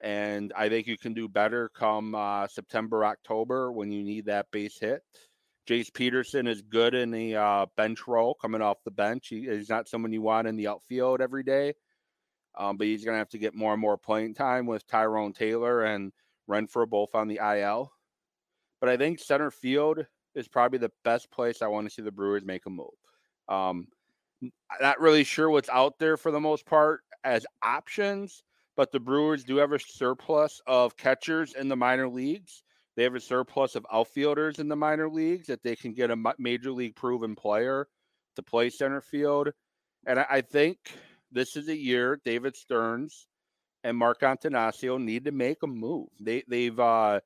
And 0.00 0.52
I 0.56 0.68
think 0.68 0.86
you 0.86 0.98
can 0.98 1.14
do 1.14 1.28
better 1.28 1.70
come 1.74 2.14
uh, 2.14 2.46
September, 2.48 3.04
October 3.04 3.72
when 3.72 3.90
you 3.90 4.02
need 4.02 4.26
that 4.26 4.46
base 4.50 4.78
hit. 4.78 5.02
Jace 5.68 5.92
Peterson 5.92 6.46
is 6.46 6.60
good 6.62 6.94
in 6.94 7.10
the 7.10 7.36
uh, 7.36 7.66
bench 7.76 8.06
role 8.06 8.34
coming 8.34 8.60
off 8.60 8.84
the 8.84 8.90
bench. 8.90 9.28
He, 9.28 9.48
he's 9.48 9.70
not 9.70 9.88
someone 9.88 10.12
you 10.12 10.20
want 10.20 10.46
in 10.46 10.56
the 10.56 10.68
outfield 10.68 11.20
every 11.20 11.42
day. 11.42 11.74
Um, 12.56 12.76
but 12.76 12.86
he's 12.86 13.04
going 13.04 13.14
to 13.14 13.18
have 13.18 13.30
to 13.30 13.38
get 13.38 13.54
more 13.54 13.72
and 13.72 13.80
more 13.80 13.96
playing 13.96 14.34
time 14.34 14.66
with 14.66 14.86
Tyrone 14.86 15.32
Taylor 15.32 15.84
and 15.84 16.12
Renfroe 16.48 16.88
both 16.88 17.14
on 17.14 17.28
the 17.28 17.40
IL. 17.42 17.92
But 18.80 18.88
I 18.88 18.96
think 18.96 19.18
center 19.18 19.50
field 19.50 20.06
is 20.34 20.48
probably 20.48 20.78
the 20.78 20.92
best 21.04 21.30
place 21.30 21.62
I 21.62 21.68
want 21.68 21.86
to 21.86 21.92
see 21.92 22.02
the 22.02 22.12
Brewers 22.12 22.44
make 22.44 22.66
a 22.66 22.70
move. 22.70 22.88
Um, 23.48 23.88
not 24.80 25.00
really 25.00 25.24
sure 25.24 25.50
what's 25.50 25.68
out 25.68 25.98
there 25.98 26.16
for 26.16 26.30
the 26.30 26.40
most 26.40 26.66
part 26.66 27.00
as 27.24 27.46
options, 27.62 28.42
but 28.76 28.92
the 28.92 29.00
Brewers 29.00 29.44
do 29.44 29.56
have 29.56 29.72
a 29.72 29.78
surplus 29.78 30.60
of 30.66 30.96
catchers 30.96 31.54
in 31.54 31.68
the 31.68 31.76
minor 31.76 32.08
leagues. 32.08 32.62
They 32.96 33.02
have 33.04 33.14
a 33.14 33.20
surplus 33.20 33.74
of 33.74 33.86
outfielders 33.92 34.58
in 34.58 34.68
the 34.68 34.76
minor 34.76 35.08
leagues 35.08 35.46
that 35.48 35.62
they 35.62 35.76
can 35.76 35.92
get 35.92 36.10
a 36.10 36.34
major 36.38 36.70
league 36.70 36.94
proven 36.94 37.34
player 37.34 37.88
to 38.36 38.42
play 38.42 38.70
center 38.70 39.00
field. 39.00 39.50
And 40.06 40.18
I 40.18 40.42
think 40.42 40.78
this 41.32 41.56
is 41.56 41.68
a 41.68 41.76
year 41.76 42.20
David 42.24 42.56
Stearns 42.56 43.26
and 43.82 43.96
Mark 43.96 44.20
Attanasio 44.20 45.00
need 45.00 45.24
to 45.24 45.32
make 45.32 45.62
a 45.62 45.66
move. 45.66 46.08
They 46.20 46.42
they've 46.48 46.78
uh, 46.78 47.20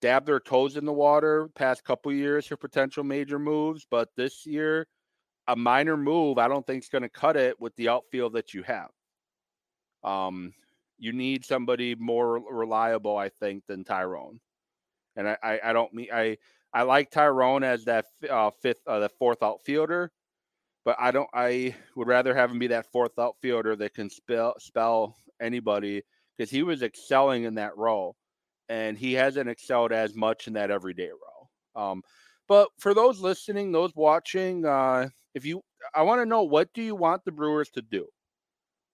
dabbed 0.00 0.26
their 0.26 0.40
toes 0.40 0.76
in 0.76 0.84
the 0.84 0.92
water 0.92 1.48
past 1.54 1.84
couple 1.84 2.12
years 2.12 2.46
for 2.46 2.56
potential 2.56 3.04
major 3.04 3.38
moves, 3.38 3.86
but 3.90 4.08
this 4.16 4.46
year 4.46 4.86
a 5.46 5.56
minor 5.56 5.96
move 5.96 6.38
I 6.38 6.48
don't 6.48 6.66
think 6.66 6.82
is 6.82 6.88
going 6.88 7.02
to 7.02 7.08
cut 7.08 7.36
it 7.36 7.60
with 7.60 7.74
the 7.76 7.88
outfield 7.88 8.34
that 8.34 8.54
you 8.54 8.62
have. 8.62 8.90
Um, 10.04 10.52
you 10.98 11.12
need 11.12 11.44
somebody 11.44 11.94
more 11.94 12.38
reliable, 12.38 13.16
I 13.16 13.28
think, 13.28 13.64
than 13.66 13.84
Tyrone. 13.84 14.40
And 15.16 15.28
I, 15.28 15.36
I, 15.42 15.60
I 15.64 15.72
don't 15.72 15.92
mean 15.92 16.08
I 16.12 16.38
I 16.72 16.82
like 16.82 17.10
Tyrone 17.10 17.64
as 17.64 17.84
that 17.86 18.06
uh, 18.28 18.50
fifth, 18.62 18.80
uh, 18.86 18.98
the 18.98 19.08
fourth 19.08 19.42
outfielder, 19.42 20.12
but 20.84 20.96
I 20.98 21.10
don't. 21.10 21.28
I 21.34 21.74
would 21.96 22.08
rather 22.08 22.34
have 22.34 22.50
him 22.50 22.58
be 22.58 22.68
that 22.68 22.90
fourth 22.92 23.18
outfielder 23.18 23.76
that 23.76 23.94
can 23.94 24.10
spell 24.10 24.54
spell 24.58 25.16
anybody 25.40 26.02
because 26.36 26.50
he 26.50 26.62
was 26.62 26.82
excelling 26.82 27.44
in 27.44 27.54
that 27.56 27.76
role, 27.76 28.16
and 28.68 28.96
he 28.96 29.12
hasn't 29.14 29.48
excelled 29.48 29.92
as 29.92 30.14
much 30.14 30.46
in 30.46 30.54
that 30.54 30.70
everyday 30.70 31.10
role. 31.10 31.90
Um, 31.90 32.02
but 32.48 32.68
for 32.78 32.94
those 32.94 33.20
listening, 33.20 33.72
those 33.72 33.94
watching, 33.94 34.64
uh, 34.64 35.08
if 35.34 35.44
you, 35.44 35.60
I 35.94 36.02
want 36.02 36.22
to 36.22 36.26
know 36.26 36.42
what 36.42 36.72
do 36.72 36.82
you 36.82 36.94
want 36.96 37.24
the 37.24 37.32
Brewers 37.32 37.68
to 37.70 37.82
do 37.82 38.06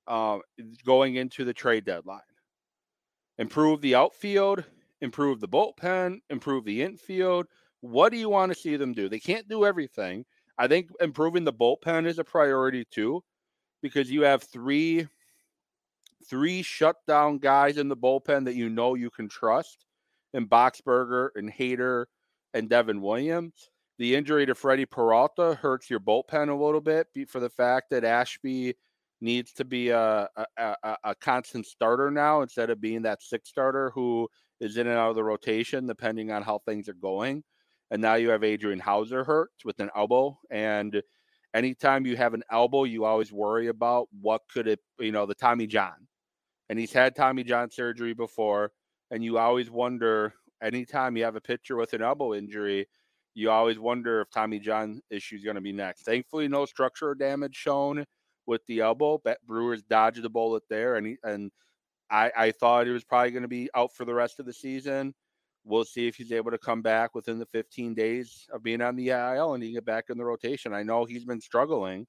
uh, 0.08 0.38
going 0.84 1.14
into 1.14 1.44
the 1.44 1.54
trade 1.54 1.84
deadline? 1.84 2.20
Improve 3.38 3.80
the 3.80 3.94
outfield, 3.94 4.64
improve 5.00 5.40
the 5.40 5.48
bullpen, 5.48 6.18
improve 6.30 6.64
the 6.64 6.82
infield. 6.82 7.46
What 7.80 8.10
do 8.10 8.18
you 8.18 8.28
want 8.28 8.52
to 8.52 8.58
see 8.58 8.76
them 8.76 8.92
do? 8.92 9.08
They 9.08 9.20
can't 9.20 9.48
do 9.48 9.64
everything 9.64 10.24
I 10.58 10.68
think 10.68 10.90
improving 11.00 11.44
the 11.44 11.52
bullpen 11.52 12.06
is 12.06 12.18
a 12.18 12.24
priority 12.24 12.84
too, 12.90 13.22
because 13.82 14.10
you 14.10 14.22
have 14.22 14.42
three 14.42 15.08
three 16.28 16.62
shutdown 16.62 17.38
guys 17.38 17.76
in 17.76 17.88
the 17.88 17.96
bullpen 17.96 18.44
that 18.46 18.54
you 18.54 18.70
know 18.70 18.94
you 18.94 19.10
can 19.10 19.28
trust, 19.28 19.84
in 20.32 20.46
Boxberger 20.46 21.30
and 21.36 21.50
Hader 21.50 22.06
and 22.52 22.68
Devin 22.68 23.00
Williams. 23.00 23.70
The 23.98 24.14
injury 24.14 24.44
to 24.46 24.54
Freddie 24.54 24.86
Peralta 24.86 25.54
hurts 25.54 25.88
your 25.88 26.00
bullpen 26.00 26.48
a 26.48 26.54
little 26.54 26.80
bit 26.80 27.06
for 27.28 27.40
the 27.40 27.48
fact 27.48 27.90
that 27.90 28.04
Ashby 28.04 28.74
needs 29.20 29.52
to 29.52 29.64
be 29.64 29.90
a, 29.90 30.28
a, 30.36 30.46
a, 30.82 30.96
a 31.04 31.14
constant 31.14 31.64
starter 31.64 32.10
now 32.10 32.42
instead 32.42 32.70
of 32.70 32.80
being 32.80 33.02
that 33.02 33.22
six 33.22 33.48
starter 33.48 33.90
who 33.90 34.28
is 34.60 34.76
in 34.76 34.88
and 34.88 34.98
out 34.98 35.10
of 35.10 35.14
the 35.14 35.22
rotation 35.22 35.86
depending 35.86 36.32
on 36.32 36.42
how 36.42 36.58
things 36.58 36.88
are 36.88 36.94
going 36.94 37.42
and 37.90 38.00
now 38.00 38.14
you 38.14 38.30
have 38.30 38.44
Adrian 38.44 38.80
Houser 38.80 39.24
hurt 39.24 39.52
with 39.64 39.78
an 39.80 39.90
elbow. 39.96 40.38
And 40.50 41.02
anytime 41.54 42.06
you 42.06 42.16
have 42.16 42.34
an 42.34 42.42
elbow, 42.50 42.84
you 42.84 43.04
always 43.04 43.32
worry 43.32 43.68
about 43.68 44.08
what 44.20 44.42
could 44.52 44.66
it, 44.66 44.80
you 44.98 45.12
know, 45.12 45.26
the 45.26 45.34
Tommy 45.34 45.66
John. 45.66 46.08
And 46.68 46.78
he's 46.78 46.92
had 46.92 47.14
Tommy 47.14 47.44
John 47.44 47.70
surgery 47.70 48.14
before, 48.14 48.72
and 49.10 49.22
you 49.22 49.38
always 49.38 49.70
wonder 49.70 50.34
anytime 50.62 51.16
you 51.16 51.24
have 51.24 51.36
a 51.36 51.40
pitcher 51.40 51.76
with 51.76 51.92
an 51.92 52.02
elbow 52.02 52.34
injury, 52.34 52.88
you 53.34 53.50
always 53.50 53.78
wonder 53.78 54.20
if 54.20 54.30
Tommy 54.30 54.58
John 54.58 55.00
issue 55.10 55.36
is 55.36 55.44
going 55.44 55.56
to 55.56 55.60
be 55.60 55.72
next. 55.72 56.04
Thankfully, 56.04 56.48
no 56.48 56.64
structural 56.64 57.14
damage 57.14 57.54
shown 57.54 58.04
with 58.46 58.64
the 58.66 58.80
elbow. 58.80 59.18
Bet 59.18 59.38
Brewers 59.46 59.82
dodged 59.82 60.22
the 60.22 60.30
bullet 60.30 60.62
there, 60.70 60.96
and 60.96 61.06
he, 61.06 61.16
and 61.22 61.50
I, 62.10 62.30
I 62.36 62.50
thought 62.52 62.86
he 62.86 62.92
was 62.92 63.04
probably 63.04 63.32
going 63.32 63.42
to 63.42 63.48
be 63.48 63.68
out 63.74 63.94
for 63.94 64.04
the 64.04 64.14
rest 64.14 64.40
of 64.40 64.46
the 64.46 64.52
season. 64.52 65.14
We'll 65.64 65.84
see 65.84 66.06
if 66.06 66.16
he's 66.16 66.32
able 66.32 66.50
to 66.50 66.58
come 66.58 66.82
back 66.82 67.14
within 67.14 67.38
the 67.38 67.46
15 67.46 67.94
days 67.94 68.46
of 68.52 68.62
being 68.62 68.82
on 68.82 68.96
the 68.96 69.08
IL 69.08 69.54
and 69.54 69.62
he 69.62 69.72
get 69.72 69.84
back 69.84 70.10
in 70.10 70.18
the 70.18 70.24
rotation. 70.24 70.74
I 70.74 70.82
know 70.82 71.04
he's 71.06 71.24
been 71.24 71.40
struggling, 71.40 72.06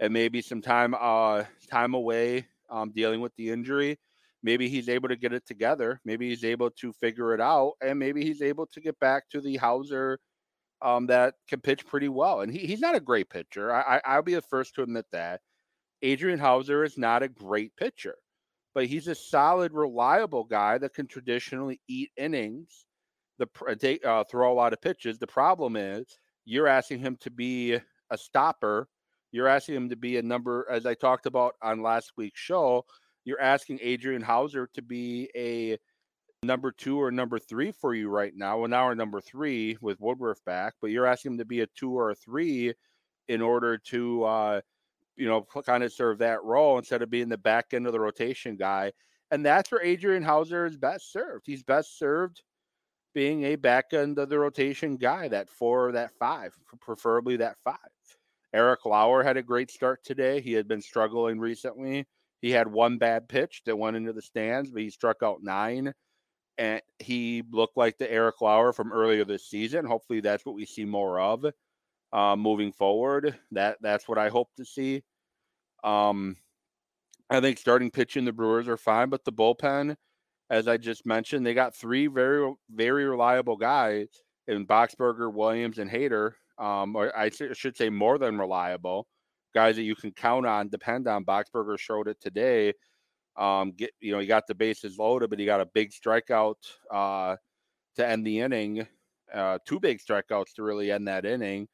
and 0.00 0.12
maybe 0.12 0.42
some 0.42 0.60
time 0.60 0.94
uh 0.98 1.44
time 1.70 1.94
away 1.94 2.46
um, 2.70 2.92
dealing 2.92 3.20
with 3.20 3.34
the 3.36 3.50
injury. 3.50 3.98
Maybe 4.42 4.68
he's 4.68 4.88
able 4.88 5.08
to 5.08 5.16
get 5.16 5.32
it 5.32 5.46
together. 5.46 6.00
Maybe 6.04 6.28
he's 6.28 6.44
able 6.44 6.70
to 6.70 6.92
figure 6.92 7.34
it 7.34 7.40
out, 7.40 7.72
and 7.80 7.98
maybe 7.98 8.24
he's 8.24 8.42
able 8.42 8.66
to 8.66 8.80
get 8.80 8.98
back 9.00 9.28
to 9.30 9.40
the 9.40 9.56
Houser 9.56 10.18
um, 10.82 11.06
that 11.08 11.34
can 11.48 11.60
pitch 11.60 11.86
pretty 11.86 12.08
well. 12.08 12.42
And 12.42 12.52
he, 12.52 12.60
he's 12.60 12.80
not 12.80 12.94
a 12.94 13.00
great 13.00 13.30
pitcher. 13.30 13.74
I, 13.74 14.00
I, 14.04 14.16
will 14.16 14.22
be 14.22 14.34
the 14.34 14.42
first 14.42 14.74
to 14.76 14.82
admit 14.82 15.06
that. 15.12 15.40
Adrian 16.02 16.38
Houser 16.38 16.84
is 16.84 16.96
not 16.96 17.24
a 17.24 17.28
great 17.28 17.74
pitcher 17.76 18.14
but 18.78 18.86
he's 18.86 19.08
a 19.08 19.14
solid, 19.16 19.72
reliable 19.72 20.44
guy 20.44 20.78
that 20.78 20.94
can 20.94 21.08
traditionally 21.08 21.80
eat 21.88 22.10
innings, 22.16 22.86
the 23.36 23.48
uh, 23.66 24.08
uh, 24.08 24.22
throw 24.30 24.52
a 24.52 24.54
lot 24.54 24.72
of 24.72 24.80
pitches. 24.80 25.18
The 25.18 25.26
problem 25.26 25.74
is 25.74 26.16
you're 26.44 26.68
asking 26.68 27.00
him 27.00 27.16
to 27.22 27.28
be 27.28 27.74
a 27.74 28.16
stopper. 28.16 28.88
You're 29.32 29.48
asking 29.48 29.74
him 29.74 29.88
to 29.88 29.96
be 29.96 30.18
a 30.18 30.22
number, 30.22 30.64
as 30.70 30.86
I 30.86 30.94
talked 30.94 31.26
about 31.26 31.56
on 31.60 31.82
last 31.82 32.12
week's 32.16 32.38
show. 32.38 32.84
You're 33.24 33.40
asking 33.40 33.80
Adrian 33.82 34.22
Houser 34.22 34.68
to 34.74 34.80
be 34.80 35.28
a 35.36 35.76
number 36.44 36.70
two 36.70 37.02
or 37.02 37.10
number 37.10 37.40
three 37.40 37.72
for 37.72 37.96
you 37.96 38.08
right 38.08 38.32
now. 38.36 38.58
Well, 38.58 38.68
now 38.68 38.86
we're 38.86 38.94
number 38.94 39.20
three 39.20 39.76
with 39.80 39.98
Woodruff 39.98 40.38
back, 40.46 40.74
but 40.80 40.92
you're 40.92 41.04
asking 41.04 41.32
him 41.32 41.38
to 41.38 41.44
be 41.44 41.62
a 41.62 41.66
two 41.76 41.98
or 41.98 42.10
a 42.10 42.14
three 42.14 42.74
in 43.26 43.42
order 43.42 43.76
to, 43.76 44.22
uh, 44.22 44.60
you 45.18 45.26
know, 45.26 45.46
kind 45.66 45.82
of 45.82 45.92
serve 45.92 46.18
that 46.18 46.42
role 46.44 46.78
instead 46.78 47.02
of 47.02 47.10
being 47.10 47.28
the 47.28 47.36
back 47.36 47.74
end 47.74 47.86
of 47.86 47.92
the 47.92 48.00
rotation 48.00 48.56
guy. 48.56 48.92
And 49.30 49.44
that's 49.44 49.70
where 49.70 49.82
Adrian 49.82 50.22
Houser 50.22 50.64
is 50.64 50.76
best 50.76 51.12
served. 51.12 51.44
He's 51.46 51.62
best 51.62 51.98
served 51.98 52.40
being 53.14 53.44
a 53.44 53.56
back 53.56 53.92
end 53.92 54.18
of 54.18 54.28
the 54.28 54.38
rotation 54.38 54.96
guy, 54.96 55.28
that 55.28 55.50
four 55.50 55.88
or 55.88 55.92
that 55.92 56.12
five, 56.18 56.54
preferably 56.80 57.36
that 57.36 57.56
five. 57.64 57.76
Eric 58.54 58.86
Lauer 58.86 59.22
had 59.22 59.36
a 59.36 59.42
great 59.42 59.70
start 59.70 60.02
today. 60.04 60.40
He 60.40 60.52
had 60.52 60.68
been 60.68 60.80
struggling 60.80 61.38
recently. 61.38 62.06
He 62.40 62.50
had 62.50 62.68
one 62.68 62.96
bad 62.96 63.28
pitch 63.28 63.62
that 63.66 63.76
went 63.76 63.96
into 63.96 64.12
the 64.12 64.22
stands, 64.22 64.70
but 64.70 64.82
he 64.82 64.90
struck 64.90 65.22
out 65.22 65.42
nine 65.42 65.92
and 66.56 66.80
he 66.98 67.42
looked 67.50 67.76
like 67.76 67.98
the 67.98 68.10
Eric 68.10 68.40
Lauer 68.40 68.72
from 68.72 68.92
earlier 68.92 69.24
this 69.24 69.46
season. 69.46 69.84
Hopefully, 69.84 70.20
that's 70.20 70.46
what 70.46 70.54
we 70.54 70.64
see 70.64 70.84
more 70.84 71.20
of 71.20 71.44
uh, 72.12 72.36
moving 72.36 72.72
forward. 72.72 73.38
That 73.52 73.78
that's 73.80 74.08
what 74.08 74.18
I 74.18 74.28
hope 74.28 74.48
to 74.56 74.64
see. 74.64 75.02
Um, 75.84 76.36
I 77.30 77.40
think 77.40 77.58
starting 77.58 77.90
pitching 77.90 78.24
the 78.24 78.32
Brewers 78.32 78.68
are 78.68 78.76
fine, 78.76 79.10
but 79.10 79.24
the 79.24 79.32
bullpen, 79.32 79.96
as 80.50 80.66
I 80.66 80.76
just 80.76 81.04
mentioned, 81.06 81.44
they 81.46 81.54
got 81.54 81.76
three 81.76 82.06
very 82.06 82.52
very 82.70 83.04
reliable 83.04 83.56
guys 83.56 84.08
in 84.46 84.66
Boxberger, 84.66 85.32
Williams, 85.32 85.78
and 85.78 85.90
Hader. 85.90 86.32
Um, 86.58 86.96
or 86.96 87.16
I 87.16 87.30
should 87.30 87.76
say 87.76 87.88
more 87.88 88.18
than 88.18 88.38
reliable 88.38 89.06
guys 89.54 89.76
that 89.76 89.82
you 89.82 89.94
can 89.94 90.10
count 90.10 90.44
on, 90.44 90.68
depend 90.68 91.06
on. 91.06 91.24
Boxberger 91.24 91.78
showed 91.78 92.08
it 92.08 92.20
today 92.20 92.72
um, 93.38 93.70
get 93.70 93.92
you 94.00 94.12
know, 94.12 94.18
he 94.18 94.26
got 94.26 94.46
the 94.46 94.54
bases 94.54 94.98
loaded, 94.98 95.30
but 95.30 95.38
he 95.38 95.46
got 95.46 95.60
a 95.60 95.66
big 95.66 95.92
strikeout 95.92 96.56
uh, 96.92 97.36
to 97.96 98.06
end 98.06 98.26
the 98.26 98.40
inning. 98.40 98.86
Uh, 99.32 99.58
two 99.64 99.78
big 99.78 100.00
strikeouts 100.00 100.54
to 100.56 100.62
really 100.62 100.90
end 100.90 101.06
that 101.06 101.24
inning. 101.24 101.68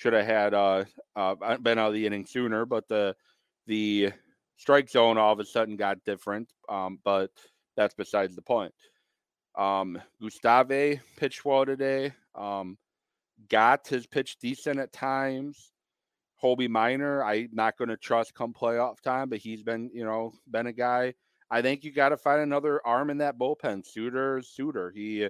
Should 0.00 0.14
have 0.14 0.24
had 0.24 0.54
uh, 0.54 0.84
uh, 1.14 1.58
been 1.58 1.78
out 1.78 1.88
of 1.88 1.92
the 1.92 2.06
inning 2.06 2.24
sooner, 2.24 2.64
but 2.64 2.88
the 2.88 3.14
the 3.66 4.10
strike 4.56 4.88
zone 4.88 5.18
all 5.18 5.34
of 5.34 5.40
a 5.40 5.44
sudden 5.44 5.76
got 5.76 6.02
different. 6.06 6.50
Um, 6.70 6.98
but 7.04 7.30
that's 7.76 7.92
besides 7.94 8.34
the 8.34 8.40
point. 8.40 8.72
Um, 9.58 10.00
Gustave 10.18 11.00
pitched 11.18 11.44
well 11.44 11.66
today. 11.66 12.14
Um, 12.34 12.78
got 13.50 13.86
his 13.86 14.06
pitch 14.06 14.38
decent 14.38 14.80
at 14.80 14.90
times. 14.90 15.70
Hoby 16.42 16.70
Milner, 16.70 17.22
I'm 17.22 17.50
not 17.52 17.76
going 17.76 17.90
to 17.90 17.98
trust 17.98 18.32
come 18.32 18.54
playoff 18.54 19.02
time, 19.02 19.28
but 19.28 19.40
he's 19.40 19.62
been, 19.62 19.90
you 19.92 20.06
know, 20.06 20.32
been 20.50 20.66
a 20.66 20.72
guy. 20.72 21.12
I 21.50 21.60
think 21.60 21.84
you 21.84 21.92
got 21.92 22.08
to 22.08 22.16
find 22.16 22.40
another 22.40 22.80
arm 22.86 23.10
in 23.10 23.18
that 23.18 23.38
bullpen. 23.38 23.84
Suter, 23.84 24.40
Suter. 24.40 24.92
He 24.94 25.28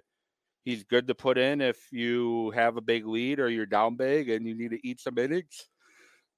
he's 0.64 0.84
good 0.84 1.06
to 1.08 1.14
put 1.14 1.38
in 1.38 1.60
if 1.60 1.78
you 1.90 2.50
have 2.50 2.76
a 2.76 2.82
big 2.82 3.06
lead 3.06 3.40
or 3.40 3.48
you're 3.48 3.66
down 3.66 3.96
big 3.96 4.28
and 4.28 4.46
you 4.46 4.54
need 4.54 4.70
to 4.70 4.86
eat 4.86 5.00
some 5.00 5.18
innings. 5.18 5.68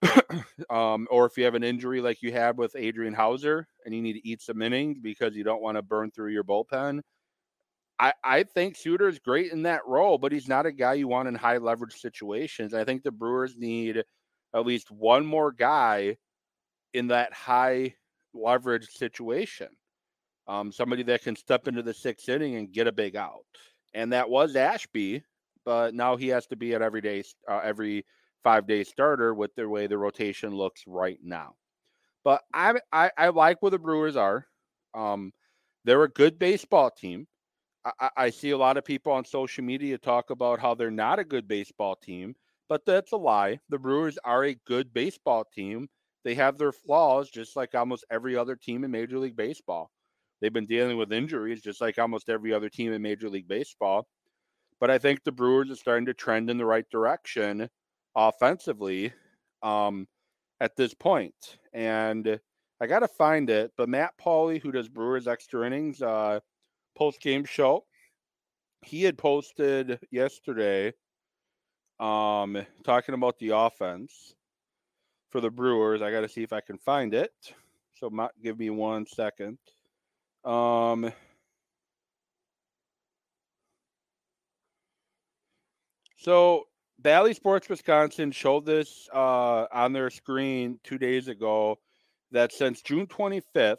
um, 0.70 1.06
or 1.10 1.26
if 1.26 1.36
you 1.36 1.44
have 1.44 1.54
an 1.54 1.62
injury 1.62 2.00
like 2.00 2.22
you 2.22 2.32
had 2.32 2.58
with 2.58 2.74
Adrian 2.76 3.14
Houser 3.14 3.66
and 3.84 3.94
you 3.94 4.02
need 4.02 4.14
to 4.14 4.28
eat 4.28 4.42
some 4.42 4.60
innings 4.60 4.98
because 4.98 5.36
you 5.36 5.44
don't 5.44 5.62
want 5.62 5.76
to 5.76 5.82
burn 5.82 6.10
through 6.10 6.32
your 6.32 6.44
bullpen. 6.44 7.00
I, 8.00 8.14
I 8.24 8.42
think 8.42 8.76
Suter 8.76 9.06
is 9.06 9.20
great 9.20 9.52
in 9.52 9.62
that 9.62 9.86
role, 9.86 10.18
but 10.18 10.32
he's 10.32 10.48
not 10.48 10.66
a 10.66 10.72
guy 10.72 10.94
you 10.94 11.06
want 11.06 11.28
in 11.28 11.36
high 11.36 11.58
leverage 11.58 12.00
situations. 12.00 12.74
I 12.74 12.84
think 12.84 13.02
the 13.02 13.12
Brewers 13.12 13.56
need– 13.56 14.02
at 14.54 14.66
least 14.66 14.90
one 14.90 15.24
more 15.24 15.52
guy 15.52 16.16
in 16.92 17.08
that 17.08 17.32
high 17.32 17.94
leverage 18.34 18.88
situation. 18.88 19.68
Um, 20.46 20.72
somebody 20.72 21.04
that 21.04 21.22
can 21.22 21.36
step 21.36 21.68
into 21.68 21.82
the 21.82 21.94
sixth 21.94 22.28
inning 22.28 22.56
and 22.56 22.72
get 22.72 22.86
a 22.86 22.92
big 22.92 23.16
out. 23.16 23.46
And 23.94 24.12
that 24.12 24.30
was 24.30 24.56
Ashby, 24.56 25.22
but 25.64 25.94
now 25.94 26.16
he 26.16 26.28
has 26.28 26.46
to 26.48 26.56
be 26.56 26.74
at 26.74 26.82
every 26.82 27.00
day, 27.00 27.22
uh, 27.48 27.60
every 27.62 28.04
five 28.42 28.66
day 28.66 28.84
starter 28.84 29.34
with 29.34 29.54
the 29.54 29.68
way 29.68 29.86
the 29.86 29.98
rotation 29.98 30.54
looks 30.54 30.84
right 30.86 31.18
now. 31.22 31.54
But 32.24 32.42
I, 32.54 32.74
I, 32.92 33.10
I 33.16 33.28
like 33.28 33.62
where 33.62 33.70
the 33.70 33.78
Brewers 33.78 34.16
are. 34.16 34.46
Um, 34.94 35.32
they're 35.84 36.04
a 36.04 36.08
good 36.08 36.38
baseball 36.38 36.90
team. 36.90 37.26
I, 37.84 38.10
I 38.16 38.30
see 38.30 38.50
a 38.50 38.58
lot 38.58 38.76
of 38.76 38.84
people 38.84 39.12
on 39.12 39.24
social 39.24 39.64
media 39.64 39.98
talk 39.98 40.30
about 40.30 40.60
how 40.60 40.74
they're 40.74 40.90
not 40.90 41.18
a 41.18 41.24
good 41.24 41.48
baseball 41.48 41.96
team 41.96 42.34
but 42.68 42.86
that's 42.86 43.12
a 43.12 43.16
lie. 43.18 43.60
The 43.68 43.78
Brewers 43.78 44.16
are 44.24 44.44
a 44.44 44.54
good 44.66 44.94
baseball 44.94 45.44
team. 45.44 45.90
They 46.24 46.34
have 46.36 46.56
their 46.56 46.72
flaws, 46.72 47.28
just 47.28 47.54
like 47.54 47.74
almost 47.74 48.06
every 48.10 48.34
other 48.34 48.56
team 48.56 48.82
in 48.82 48.90
Major 48.90 49.18
League 49.18 49.36
Baseball. 49.36 49.90
They've 50.42 50.52
been 50.52 50.66
dealing 50.66 50.98
with 50.98 51.12
injuries, 51.12 51.62
just 51.62 51.80
like 51.80 52.00
almost 52.00 52.28
every 52.28 52.52
other 52.52 52.68
team 52.68 52.92
in 52.92 53.00
Major 53.00 53.30
League 53.30 53.46
Baseball. 53.46 54.08
But 54.80 54.90
I 54.90 54.98
think 54.98 55.22
the 55.22 55.30
Brewers 55.30 55.70
are 55.70 55.76
starting 55.76 56.06
to 56.06 56.14
trend 56.14 56.50
in 56.50 56.58
the 56.58 56.66
right 56.66 56.84
direction 56.90 57.70
offensively 58.16 59.12
um, 59.62 60.08
at 60.60 60.74
this 60.74 60.94
point. 60.94 61.58
And 61.72 62.40
I 62.80 62.86
got 62.88 62.98
to 62.98 63.08
find 63.08 63.48
it, 63.48 63.70
but 63.76 63.88
Matt 63.88 64.14
Pauley, 64.20 64.60
who 64.60 64.72
does 64.72 64.88
Brewers 64.88 65.28
Extra 65.28 65.64
Innings 65.64 66.02
uh, 66.02 66.40
post 66.98 67.20
game 67.20 67.44
show, 67.44 67.84
he 68.84 69.04
had 69.04 69.16
posted 69.16 70.00
yesterday 70.10 70.92
um, 72.00 72.66
talking 72.82 73.14
about 73.14 73.38
the 73.38 73.50
offense 73.50 74.34
for 75.30 75.40
the 75.40 75.50
Brewers, 75.50 76.02
I 76.02 76.10
got 76.10 76.20
to 76.22 76.28
see 76.28 76.42
if 76.42 76.52
I 76.52 76.60
can 76.60 76.76
find 76.78 77.14
it. 77.14 77.32
So, 77.94 78.10
give 78.42 78.58
me 78.58 78.70
one 78.70 79.06
second. 79.06 79.58
Um, 80.44 81.12
so 86.16 86.66
Bally 86.98 87.34
Sports 87.34 87.68
Wisconsin 87.68 88.32
showed 88.32 88.66
this 88.66 89.08
uh, 89.14 89.66
on 89.72 89.92
their 89.92 90.10
screen 90.10 90.78
two 90.82 90.98
days 90.98 91.28
ago 91.28 91.78
that 92.30 92.52
since 92.52 92.82
June 92.82 93.06
25th, 93.06 93.76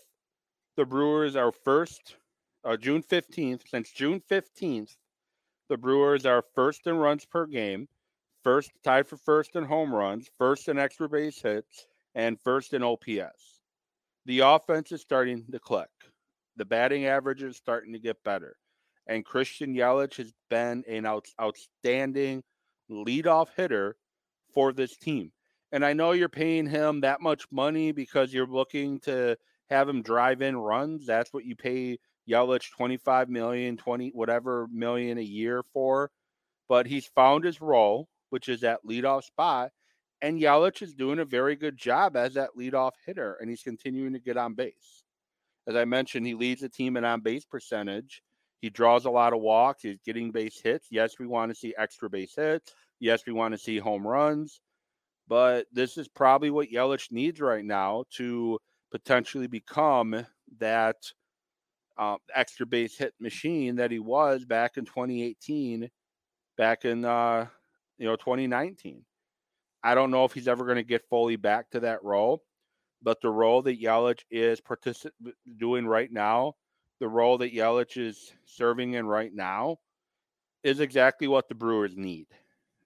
the 0.76 0.86
Brewers 0.86 1.36
are 1.36 1.52
first, 1.52 2.16
uh, 2.64 2.78
June 2.78 3.04
15th, 3.04 3.62
since 3.70 3.92
June 3.92 4.22
15th, 4.32 4.96
the 5.70 5.78
Brewers 5.78 6.26
are 6.26 6.44
first 6.56 6.88
in 6.88 6.98
runs 6.98 7.26
per 7.26 7.46
game 7.46 7.88
first 8.44 8.72
tied 8.84 9.08
for 9.08 9.18
first 9.18 9.56
in 9.56 9.64
home 9.64 9.94
runs, 9.94 10.30
first 10.38 10.68
in 10.68 10.78
extra 10.78 11.08
base 11.08 11.42
hits, 11.42 11.88
and 12.14 12.40
first 12.40 12.74
in 12.74 12.84
OPS. 12.84 13.62
The 14.26 14.40
offense 14.40 14.92
is 14.92 15.02
starting 15.02 15.46
to 15.52 15.60
click. 15.60 15.90
The 16.58 16.66
batting 16.66 17.06
average 17.06 17.44
is 17.44 17.58
starting 17.58 17.94
to 17.94 18.00
get 18.00 18.24
better. 18.24 18.56
And 19.08 19.26
Christian 19.26 19.74
Yelich 19.76 20.18
has 20.18 20.32
been 20.50 20.84
an 20.88 21.06
out, 21.06 21.28
outstanding 21.42 22.44
leadoff 22.90 23.48
hitter 23.56 23.96
for 24.54 24.72
this 24.72 24.96
team. 24.98 25.32
And 25.72 25.84
I 25.84 25.94
know 25.94 26.12
you're 26.12 26.30
paying 26.30 26.68
him 26.68 27.02
that 27.02 27.22
much 27.22 27.46
money 27.52 27.92
because 27.92 28.34
you're 28.34 28.48
looking 28.48 29.00
to 29.02 29.36
have 29.70 29.90
him 29.90 30.02
drive 30.04 30.42
in 30.42 30.56
runs. 30.56 31.06
That's 31.06 31.34
what 31.34 31.46
you 31.46 31.56
pay 31.56 31.98
Yelich 32.30 32.72
25 32.78 33.30
million, 33.30 33.76
20 33.76 34.12
whatever 34.14 34.68
million 34.72 35.18
a 35.18 35.22
year 35.22 35.64
for. 35.74 36.12
But 36.70 36.86
he's 36.86 37.08
found 37.08 37.44
his 37.44 37.60
role 37.60 38.08
which 38.34 38.50
is 38.50 38.62
that 38.62 38.80
leadoff 38.84 39.24
spot. 39.24 39.70
And 40.20 40.42
Yelich 40.42 40.82
is 40.82 40.96
doing 40.96 41.20
a 41.20 41.26
very 41.26 41.56
good 41.56 41.78
job 41.78 42.18
as 42.18 42.34
that 42.34 42.58
leadoff 42.58 42.94
hitter, 43.06 43.38
and 43.40 43.48
he's 43.48 43.62
continuing 43.62 44.14
to 44.14 44.20
get 44.20 44.38
on 44.38 44.56
base. 44.56 45.03
As 45.68 45.76
I 45.76 45.86
mentioned, 45.86 46.26
he 46.26 46.34
leads 46.34 46.62
the 46.62 46.70
team 46.70 46.98
in 46.98 47.06
on 47.06 47.22
base 47.22 47.46
percentage. 47.46 48.22
He 48.62 48.70
draws 48.70 49.06
a 49.06 49.12
lot 49.12 49.34
of 49.34 49.42
walks. 49.42 49.84
He's 49.84 50.00
getting 50.06 50.32
base 50.32 50.60
hits. 50.62 50.88
Yes, 50.90 51.20
we 51.20 51.28
want 51.28 51.52
to 51.52 51.56
see 51.56 51.74
extra 51.78 52.10
base 52.10 52.36
hits. 52.36 52.74
Yes, 53.00 53.24
we 53.28 53.34
want 53.34 53.54
to 53.54 53.58
see 53.58 53.78
home 53.78 54.08
runs. 54.08 54.62
But 55.28 55.68
this 55.72 55.98
is 55.98 56.08
probably 56.08 56.50
what 56.50 56.70
Yelich 56.70 57.12
needs 57.12 57.40
right 57.40 57.64
now 57.64 58.04
to 58.18 58.58
potentially 58.92 59.48
become 59.48 60.26
that 60.60 60.98
uh, 61.98 62.18
extra 62.34 62.66
base 62.66 62.98
hit 62.98 63.14
machine 63.20 63.76
that 63.76 63.92
he 63.92 64.00
was 64.00 64.46
back 64.46 64.78
in 64.78 64.86
2018, 64.86 65.90
back 66.58 66.86
in 66.86 67.06
uh, 67.06 67.48
you 67.98 68.06
know, 68.06 68.16
2019. 68.16 69.04
I 69.84 69.96
don't 69.96 70.12
know 70.12 70.26
if 70.26 70.34
he's 70.34 70.48
ever 70.48 70.66
going 70.66 70.78
to 70.78 70.84
get 70.84 71.08
fully 71.10 71.36
back 71.36 71.70
to 71.72 71.82
that 71.82 72.04
role, 72.04 72.42
but 73.04 73.22
the 73.22 73.30
role 73.30 73.62
that 73.64 73.82
Yelich 73.82 74.22
is 74.32 74.62
particip- 74.62 75.12
doing 75.58 75.86
right 75.86 76.12
now, 76.12 76.56
the 77.00 77.08
role 77.08 77.38
that 77.40 77.54
Yelich 77.54 77.98
is 77.98 78.34
serving 78.46 78.94
in 78.94 79.06
right 79.06 79.34
now, 79.34 79.78
is 80.64 80.80
exactly 80.80 81.28
what 81.28 81.50
the 81.50 81.56
Brewers 81.56 81.98
need 81.98 82.28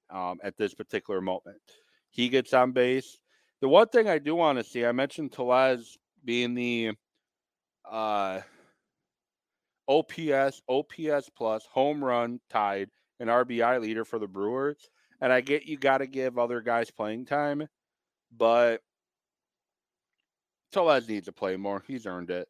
um, 0.10 0.40
at 0.44 0.58
this 0.58 0.74
particular 0.74 1.22
moment. 1.22 1.62
He 2.10 2.30
gets 2.30 2.54
on 2.54 2.72
base. 2.72 3.20
The 3.62 3.68
one 3.68 3.88
thing 3.88 4.10
I 4.10 4.18
do 4.18 4.36
want 4.36 4.58
to 4.58 4.64
see, 4.64 4.86
I 4.86 4.92
mentioned 4.92 5.32
Tellez 5.32 5.98
being 6.26 6.56
the 6.56 6.92
uh, 7.90 8.42
OPS, 9.88 10.62
OPS 10.68 11.30
plus 11.36 11.66
home 11.72 12.04
run 12.04 12.40
tied 12.50 12.90
and 13.20 13.30
RBI 13.30 13.82
leader 13.82 14.06
for 14.06 14.20
the 14.20 14.28
Brewers. 14.28 14.90
And 15.22 15.32
I 15.32 15.42
get 15.42 15.66
you 15.66 15.78
got 15.78 16.00
to 16.00 16.08
give 16.08 16.38
other 16.38 16.62
guys 16.62 16.92
playing 16.92 17.26
time, 17.26 17.68
but 18.36 18.82
Tellez 20.72 21.08
needs 21.08 21.26
to 21.26 21.32
play 21.32 21.56
more. 21.56 21.84
He's 21.88 22.06
earned 22.06 22.30
it. 22.30 22.48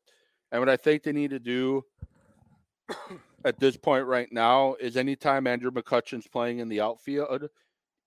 And 0.52 0.62
what 0.62 0.70
I 0.70 0.78
think 0.78 1.04
they 1.04 1.12
need 1.12 1.32
to 1.32 1.40
do 1.40 1.84
at 3.46 3.60
this 3.60 3.78
point 3.78 4.06
right 4.06 4.32
now 4.32 4.76
is 4.80 4.98
anytime 4.98 5.48
Andrew 5.48 5.72
McCutchen's 5.72 6.28
playing 6.28 6.60
in 6.60 6.70
the 6.70 6.82
outfield, 6.82 7.50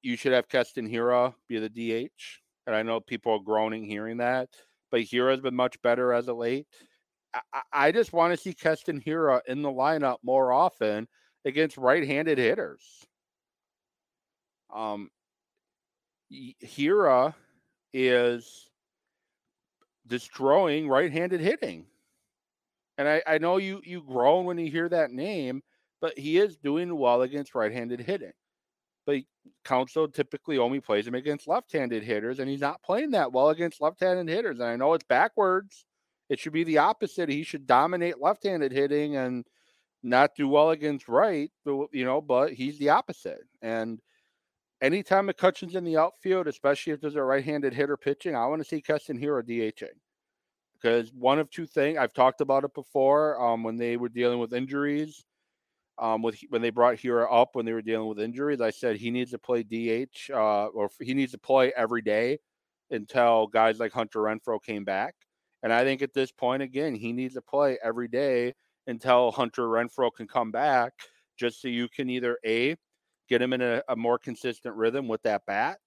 you 0.03 0.17
should 0.17 0.33
have 0.33 0.49
Keston 0.49 0.89
Hiura 0.89 1.35
be 1.49 1.59
the 1.59 1.69
DH. 1.69 2.41
And 2.67 2.75
I 2.75 2.83
know 2.83 3.01
people 3.01 3.33
are 3.33 3.41
groaning 3.41 3.85
hearing 3.85 4.19
that, 4.19 4.49
but 4.91 5.01
Hiura's 5.01 5.41
been 5.41 5.57
much 5.57 5.81
better 5.83 6.13
as 6.13 6.29
of 6.29 6.37
late. 6.37 6.67
I, 7.53 7.61
I 7.73 7.93
just 7.93 8.13
want 8.13 8.33
to 8.33 8.41
see 8.41 8.53
Keston 8.53 9.01
Hiura 9.01 9.41
in 9.47 9.63
the 9.63 9.71
lineup 9.71 10.19
more 10.23 10.53
often 10.53 11.09
against 11.45 11.77
right-handed 11.77 12.39
hitters. 12.39 12.83
Um, 14.75 15.11
Hiura 16.33 17.35
is 17.93 18.70
destroying 20.11 20.89
right-handed 20.89 21.41
hitting. 21.41 21.87
And 22.99 23.09
I, 23.09 23.23
I 23.27 23.39
know 23.39 23.57
you 23.57 23.81
you 23.85 24.03
groan 24.03 24.45
when 24.45 24.59
you 24.59 24.71
hear 24.71 24.91
that 24.91 25.11
name, 25.11 25.63
but 26.03 26.19
he 26.19 26.37
is 26.37 26.59
doing 26.59 26.99
well 26.99 27.23
against 27.23 27.55
right-handed 27.55 28.01
hitting. 28.01 28.33
But 29.07 29.23
Counsell 29.65 30.09
typically 30.09 30.59
only 30.59 30.81
plays 30.81 31.07
him 31.07 31.15
against 31.15 31.49
left-handed 31.49 32.03
hitters, 32.03 32.39
and 32.39 32.51
he's 32.51 32.61
not 32.61 32.83
playing 32.83 33.13
that 33.13 33.33
well 33.33 33.49
against 33.49 33.81
left-handed 33.81 34.29
hitters. 34.29 34.59
And 34.59 34.69
I 34.69 34.77
know 34.77 34.93
it's 34.93 35.05
backwards. 35.05 35.87
It 36.29 36.39
should 36.39 36.53
be 36.53 36.65
the 36.65 36.79
opposite. 36.79 37.31
He 37.31 37.43
should 37.43 37.67
dominate 37.67 38.21
left-handed 38.21 38.73
hitting 38.73 39.17
and 39.17 39.47
not 40.03 40.35
do 40.37 40.49
well 40.49 40.71
against 40.71 41.09
right, 41.09 41.51
you 41.65 42.05
know, 42.05 42.21
but 42.21 42.53
he's 42.53 42.79
the 42.79 42.91
opposite. 42.91 43.43
And 43.63 44.01
anytime 44.81 45.29
McCutchen's 45.29 45.75
in 45.75 45.85
the 45.85 45.97
outfield, 45.97 46.47
especially 46.47 46.93
if 46.93 47.01
there's 47.01 47.17
a 47.17 47.23
right-handed 47.23 47.75
hitter 47.75 47.97
pitching, 47.97 48.35
I 48.35 48.47
want 48.47 48.63
to 48.63 48.69
see 48.69 48.81
Keston 48.81 49.19
Hiura 49.19 49.43
DHing. 49.43 49.89
Because 50.75 51.13
one 51.13 51.39
of 51.39 51.51
two 51.51 51.67
things 51.67 51.99
I've 51.99 52.15
talked 52.15 52.41
about 52.41 52.65
it 52.65 52.73
before 52.75 53.41
um, 53.43 53.63
when 53.63 53.77
they 53.77 53.97
were 53.97 54.09
dealing 54.09 54.39
with 54.39 54.55
injuries. 54.55 55.25
Um, 55.99 56.23
with 56.23 56.41
when 56.49 56.63
they 56.63 56.71
brought 56.71 56.97
Hiura 56.97 57.27
up 57.31 57.51
when 57.53 57.67
they 57.67 57.75
were 57.75 57.83
dealing 57.83 58.09
with 58.09 58.19
injuries, 58.19 58.63
I 58.63 58.71
said 58.71 58.97
he 58.97 59.11
needs 59.11 59.33
to 59.33 59.39
play 59.39 59.63
DH 59.63 60.31
uh, 60.33 60.69
or 60.69 60.89
he 60.99 61.13
needs 61.13 61.33
to 61.33 61.39
play 61.39 61.75
every 61.77 62.01
day 62.01 62.39
until 62.91 63.47
guys 63.47 63.79
like 63.79 63.93
Hunter 63.93 64.21
Renfroe 64.21 64.63
came 64.63 64.83
back. 64.83 65.15
And 65.63 65.73
I 65.73 65.85
think 65.85 66.01
at 66.01 66.15
this 66.15 66.33
point, 66.33 66.63
again, 66.63 66.95
he 66.95 67.13
needs 67.13 67.35
to 67.35 67.43
play 67.43 67.79
every 67.85 68.09
day 68.09 68.55
until 68.87 69.31
Hunter 69.31 69.65
Renfroe 69.65 70.11
can 70.17 70.27
come 70.27 70.51
back, 70.51 70.95
just 71.39 71.61
so 71.61 71.69
you 71.69 71.87
can 71.89 72.09
either 72.09 72.39
A, 72.47 72.77
get 73.31 73.41
him 73.41 73.55
in 73.55 73.63
a, 73.63 73.83
a 73.89 73.97
more 73.97 74.19
consistent 74.19 74.75
rhythm 74.75 75.09
with 75.09 75.23
that 75.23 75.47
bat, 75.47 75.79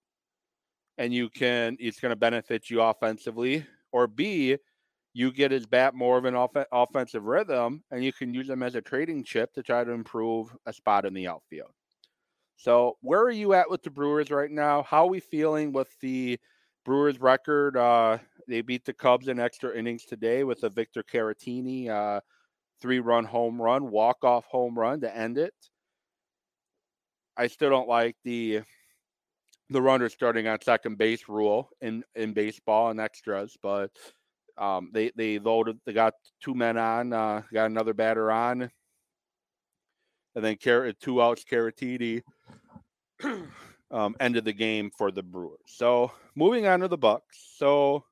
and 0.98 1.14
you 1.14 1.30
can, 1.30 1.78
it's 1.80 2.00
going 2.00 2.12
to 2.12 2.16
benefit 2.16 2.70
you 2.70 2.82
offensively, 2.82 3.66
or 3.92 4.08
B, 4.08 4.58
you 5.14 5.32
get 5.32 5.52
his 5.52 5.68
bat 5.68 5.94
more 5.94 6.18
of 6.18 6.26
an 6.26 6.36
off- 6.36 6.56
offensive 6.72 7.26
rhythm, 7.26 7.84
and 7.92 8.04
you 8.04 8.12
can 8.12 8.34
use 8.34 8.50
him 8.50 8.64
as 8.64 8.76
a 8.76 8.82
trading 8.82 9.24
chip 9.24 9.54
to 9.54 9.62
try 9.62 9.84
to 9.84 9.92
improve 9.92 10.56
a 10.66 10.74
spot 10.74 11.06
in 11.06 11.14
the 11.14 11.28
outfield. 11.28 11.72
So, 12.56 12.98
where 13.02 13.22
are 13.22 13.32
you 13.32 13.54
at 13.54 13.70
with 13.70 13.84
the 13.84 13.92
Brewers 13.92 14.32
right 14.32 14.50
now? 14.50 14.84
How 14.84 15.04
are 15.04 15.10
we 15.10 15.20
feeling 15.20 15.74
with 15.74 15.90
the 16.00 16.40
Brewers 16.86 17.20
record? 17.20 17.76
Uh, 17.76 18.20
they 18.48 18.62
beat 18.62 18.86
the 18.86 18.94
Cubs 18.94 19.28
in 19.28 19.40
extra 19.40 19.76
innings 19.78 20.06
today 20.06 20.44
with 20.44 20.64
a 20.64 20.70
Victor 20.70 21.04
Caratini 21.04 21.90
uh, 21.90 22.22
three 22.82 23.00
run 23.00 23.26
home 23.26 23.62
run, 23.62 23.92
walk 23.92 24.24
off 24.24 24.46
home 24.46 24.78
run 24.78 25.02
to 25.02 25.16
end 25.16 25.38
it. 25.38 25.54
I 27.38 27.48
still 27.48 27.70
don't 27.70 27.88
like 27.88 28.16
the 28.24 28.62
the 29.70 29.82
runner 29.82 30.10
starting 30.10 30.48
on 30.48 30.62
second 30.62 30.98
base 30.98 31.28
rule 31.28 31.70
in 31.82 32.04
in 32.16 32.34
baseball 32.34 32.90
and 32.90 33.00
extras, 33.00 33.58
but 33.62 33.92
um, 34.58 34.90
they 34.94 35.12
they 35.16 35.40
loaded. 35.40 35.80
They 35.86 35.94
got 35.94 36.14
two 36.42 36.54
men 36.54 36.78
on, 36.78 37.14
uh, 37.14 37.42
got 37.52 37.66
another 37.66 37.94
batter 37.94 38.32
on, 38.32 38.70
and 40.36 40.46
then 40.46 40.58
Car- 40.64 40.92
two 40.94 41.22
outs. 41.22 41.44
Caratini 41.44 42.22
um, 43.92 44.16
ended 44.20 44.46
the 44.46 44.54
game 44.54 44.92
for 44.96 45.12
the 45.12 45.24
Brewers. 45.24 45.60
So 45.66 46.12
moving 46.36 46.68
on 46.68 46.82
to 46.82 46.88
the 46.88 46.98
Bucks. 46.98 47.54
So 47.58 48.06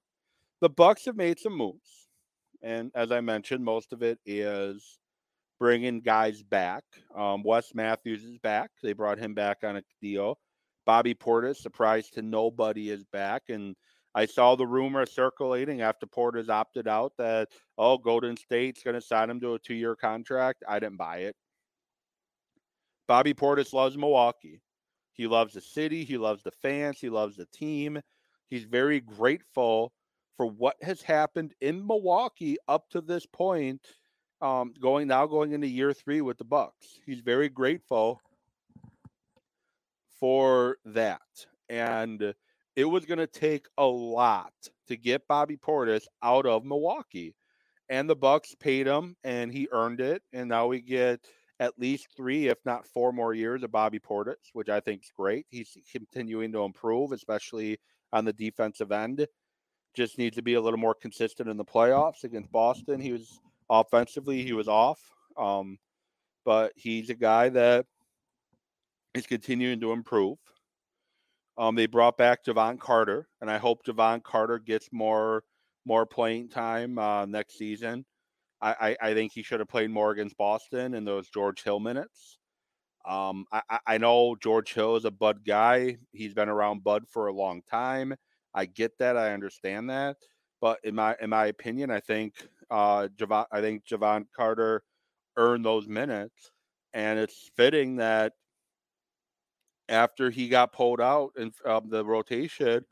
the 0.62 0.70
Bucks 0.70 1.06
have 1.06 1.16
made 1.16 1.40
some 1.40 1.56
moves, 1.56 2.08
and 2.64 2.92
as 2.96 3.12
I 3.12 3.22
mentioned, 3.22 3.64
most 3.64 3.94
of 3.94 4.02
it 4.02 4.20
is 4.26 4.98
bringing 5.62 6.02
guys 6.02 6.42
back. 6.42 6.84
Um, 7.16 7.44
Wes 7.44 7.76
Matthews 7.76 8.24
is 8.24 8.40
back. 8.40 8.72
They 8.82 8.94
brought 8.94 9.20
him 9.20 9.36
back 9.36 9.60
on 9.64 9.76
a 9.76 9.84
deal. 10.02 10.40
Bobby 10.88 11.14
Portis, 11.14 11.58
surprised 11.58 12.16
to 12.16 12.24
nobody, 12.24 12.90
is 12.90 13.04
back. 13.04 13.44
And 13.50 13.76
I 14.16 14.26
saw 14.26 14.56
the 14.56 14.66
rumor 14.66 15.06
circulating 15.06 15.82
after 15.82 16.08
Portis 16.08 16.50
opted 16.50 16.88
out 16.88 17.14
that, 17.20 17.50
oh, 17.78 18.00
Golden 18.00 18.36
State's 18.36 18.82
going 18.82 18.96
to 18.96 19.02
sign 19.02 19.30
him 19.30 19.40
to 19.42 19.54
a 19.54 19.60
two 19.60 19.76
year 19.76 19.96
contract. 19.96 20.64
I 20.68 20.80
didn't 20.80 20.98
buy 20.98 21.18
it. 21.18 21.36
Bobby 23.08 23.36
Portis 23.36 23.72
loves 23.72 23.96
Milwaukee. 23.96 24.62
He 25.14 25.28
loves 25.28 25.54
the 25.54 25.62
city. 25.62 26.04
He 26.04 26.18
loves 26.18 26.42
the 26.42 26.50
fans. 26.64 27.00
He 27.00 27.10
loves 27.10 27.38
the 27.38 27.46
team. 27.54 28.02
He's 28.50 28.64
very 28.64 29.00
grateful 29.00 29.94
for 30.38 30.48
what 30.48 30.78
has 30.82 31.04
happened 31.04 31.54
in 31.62 31.86
Milwaukee 31.86 32.58
up 32.68 32.90
to 32.90 33.02
this 33.02 33.28
point, 33.28 33.86
um, 34.42 34.74
going 34.80 35.08
now 35.08 35.26
going 35.26 35.52
into 35.52 35.68
year 35.68 35.94
three 35.94 36.22
with 36.22 36.38
the 36.38 36.44
Bucks. 36.44 37.00
He's 37.06 37.22
very 37.22 37.50
grateful 37.50 38.22
for 40.20 40.78
that, 40.86 41.22
and 41.70 42.34
it 42.76 42.86
was 42.86 43.06
going 43.06 43.20
to 43.20 43.28
take 43.28 43.68
a 43.78 43.86
lot 43.86 44.54
to 44.88 44.98
get 44.98 45.28
Bobby 45.28 45.58
Portis 45.58 46.04
out 46.24 46.46
of 46.46 46.66
Milwaukee, 46.66 47.36
and 47.90 48.10
the 48.10 48.16
Bucks 48.16 48.56
paid 48.60 48.88
him, 48.88 49.16
and 49.24 49.52
he 49.52 49.68
earned 49.72 50.02
it, 50.02 50.22
and 50.34 50.50
now 50.50 50.68
we 50.68 50.82
get 50.82 51.26
at 51.60 51.78
least 51.78 52.08
three, 52.18 52.48
if 52.48 52.58
not 52.66 52.88
four 52.88 53.12
more 53.12 53.34
years 53.34 53.62
of 53.62 53.72
Bobby 53.72 54.00
Portis, 54.00 54.50
which 54.54 54.70
I 54.70 54.80
think 54.80 55.04
is 55.04 55.12
great. 55.16 55.46
He's 55.50 55.78
continuing 55.92 56.52
to 56.54 56.64
improve, 56.64 57.12
especially 57.12 57.78
on 58.12 58.26
the 58.26 58.34
defensive 58.34 58.92
end 58.92 59.28
just 59.94 60.18
needs 60.18 60.36
to 60.38 60.42
be 60.42 60.54
a 60.54 60.62
little 60.62 60.80
more 60.80 60.96
consistent 60.96 61.50
in 61.50 61.58
the 61.58 61.66
playoffs 61.66 62.24
against 62.24 62.52
Boston. 62.52 63.00
He 63.00 63.12
was 63.12 63.40
offensively, 63.72 64.44
he 64.44 64.54
was 64.54 64.68
off. 64.68 65.00
Um, 65.38 65.80
but 66.46 66.74
he's 66.76 67.10
a 67.10 67.16
guy 67.16 67.50
that 67.50 67.86
is 69.14 69.26
continuing 69.26 69.80
to 69.80 69.92
improve. 69.94 70.38
Um, 71.58 71.76
they 71.76 71.86
brought 71.86 72.18
back 72.18 72.46
Jevon 72.46 72.80
Carter, 72.80 73.28
and 73.42 73.50
I 73.50 73.58
hope 73.58 73.86
Jevon 73.86 74.24
Carter 74.24 74.60
gets 74.60 74.90
more 74.92 75.44
more 75.86 76.06
playing 76.06 76.50
time 76.50 77.00
uh, 77.00 77.26
next 77.26 77.58
season. 77.58 78.06
I, 78.62 78.96
I, 79.02 79.10
I, 79.10 79.14
think 79.16 79.32
he 79.34 79.42
should 79.42 79.60
have 79.60 79.68
played 79.68 79.90
more 79.90 80.12
against 80.12 80.38
Boston 80.38 80.94
in 80.94 81.04
those 81.04 81.28
George 81.30 81.64
Hill 81.64 81.80
minutes. 81.80 82.38
Um, 83.04 83.46
I, 83.52 83.80
I 83.88 83.98
know 83.98 84.36
George 84.36 84.76
Hill 84.76 84.96
is 84.96 85.06
a 85.06 85.12
Bud 85.12 85.44
guy. 85.44 85.98
He's 86.12 86.36
been 86.36 86.50
around 86.50 86.84
Bud 86.84 87.06
for 87.10 87.28
a 87.28 87.34
long 87.34 87.64
time. 87.70 88.14
I 88.54 88.66
get 88.66 88.96
that. 89.00 89.18
I 89.18 89.34
understand 89.34 89.90
that. 89.90 90.18
But 90.62 90.78
in 90.84 90.94
my 90.94 91.16
in 91.20 91.32
my 91.32 91.48
opinion, 91.48 91.90
I 91.90 92.00
think 92.00 92.36
uh 92.72 93.10
Javon 93.18 93.46
I 93.52 93.62
think 93.62 93.86
Jevon 93.86 94.26
Carter 94.36 94.84
earned 95.38 95.66
those 95.66 95.88
minutes. 95.88 96.52
And 96.94 97.20
it's 97.20 97.50
fitting 97.56 97.98
that 97.98 98.34
after 99.88 100.30
he 100.30 100.48
got 100.50 100.72
pulled 100.72 101.02
out 101.02 101.32
in 101.38 101.52
um, 101.66 101.90
the 101.90 102.04
rotation. 102.04 102.86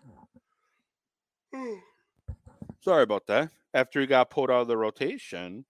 Sorry 2.82 3.04
about 3.04 3.26
that. 3.28 3.50
After 3.74 4.02
he 4.02 4.08
got 4.08 4.30
pulled 4.30 4.52
out 4.52 4.62
of 4.62 4.68
the 4.68 4.78
rotation, 4.78 5.65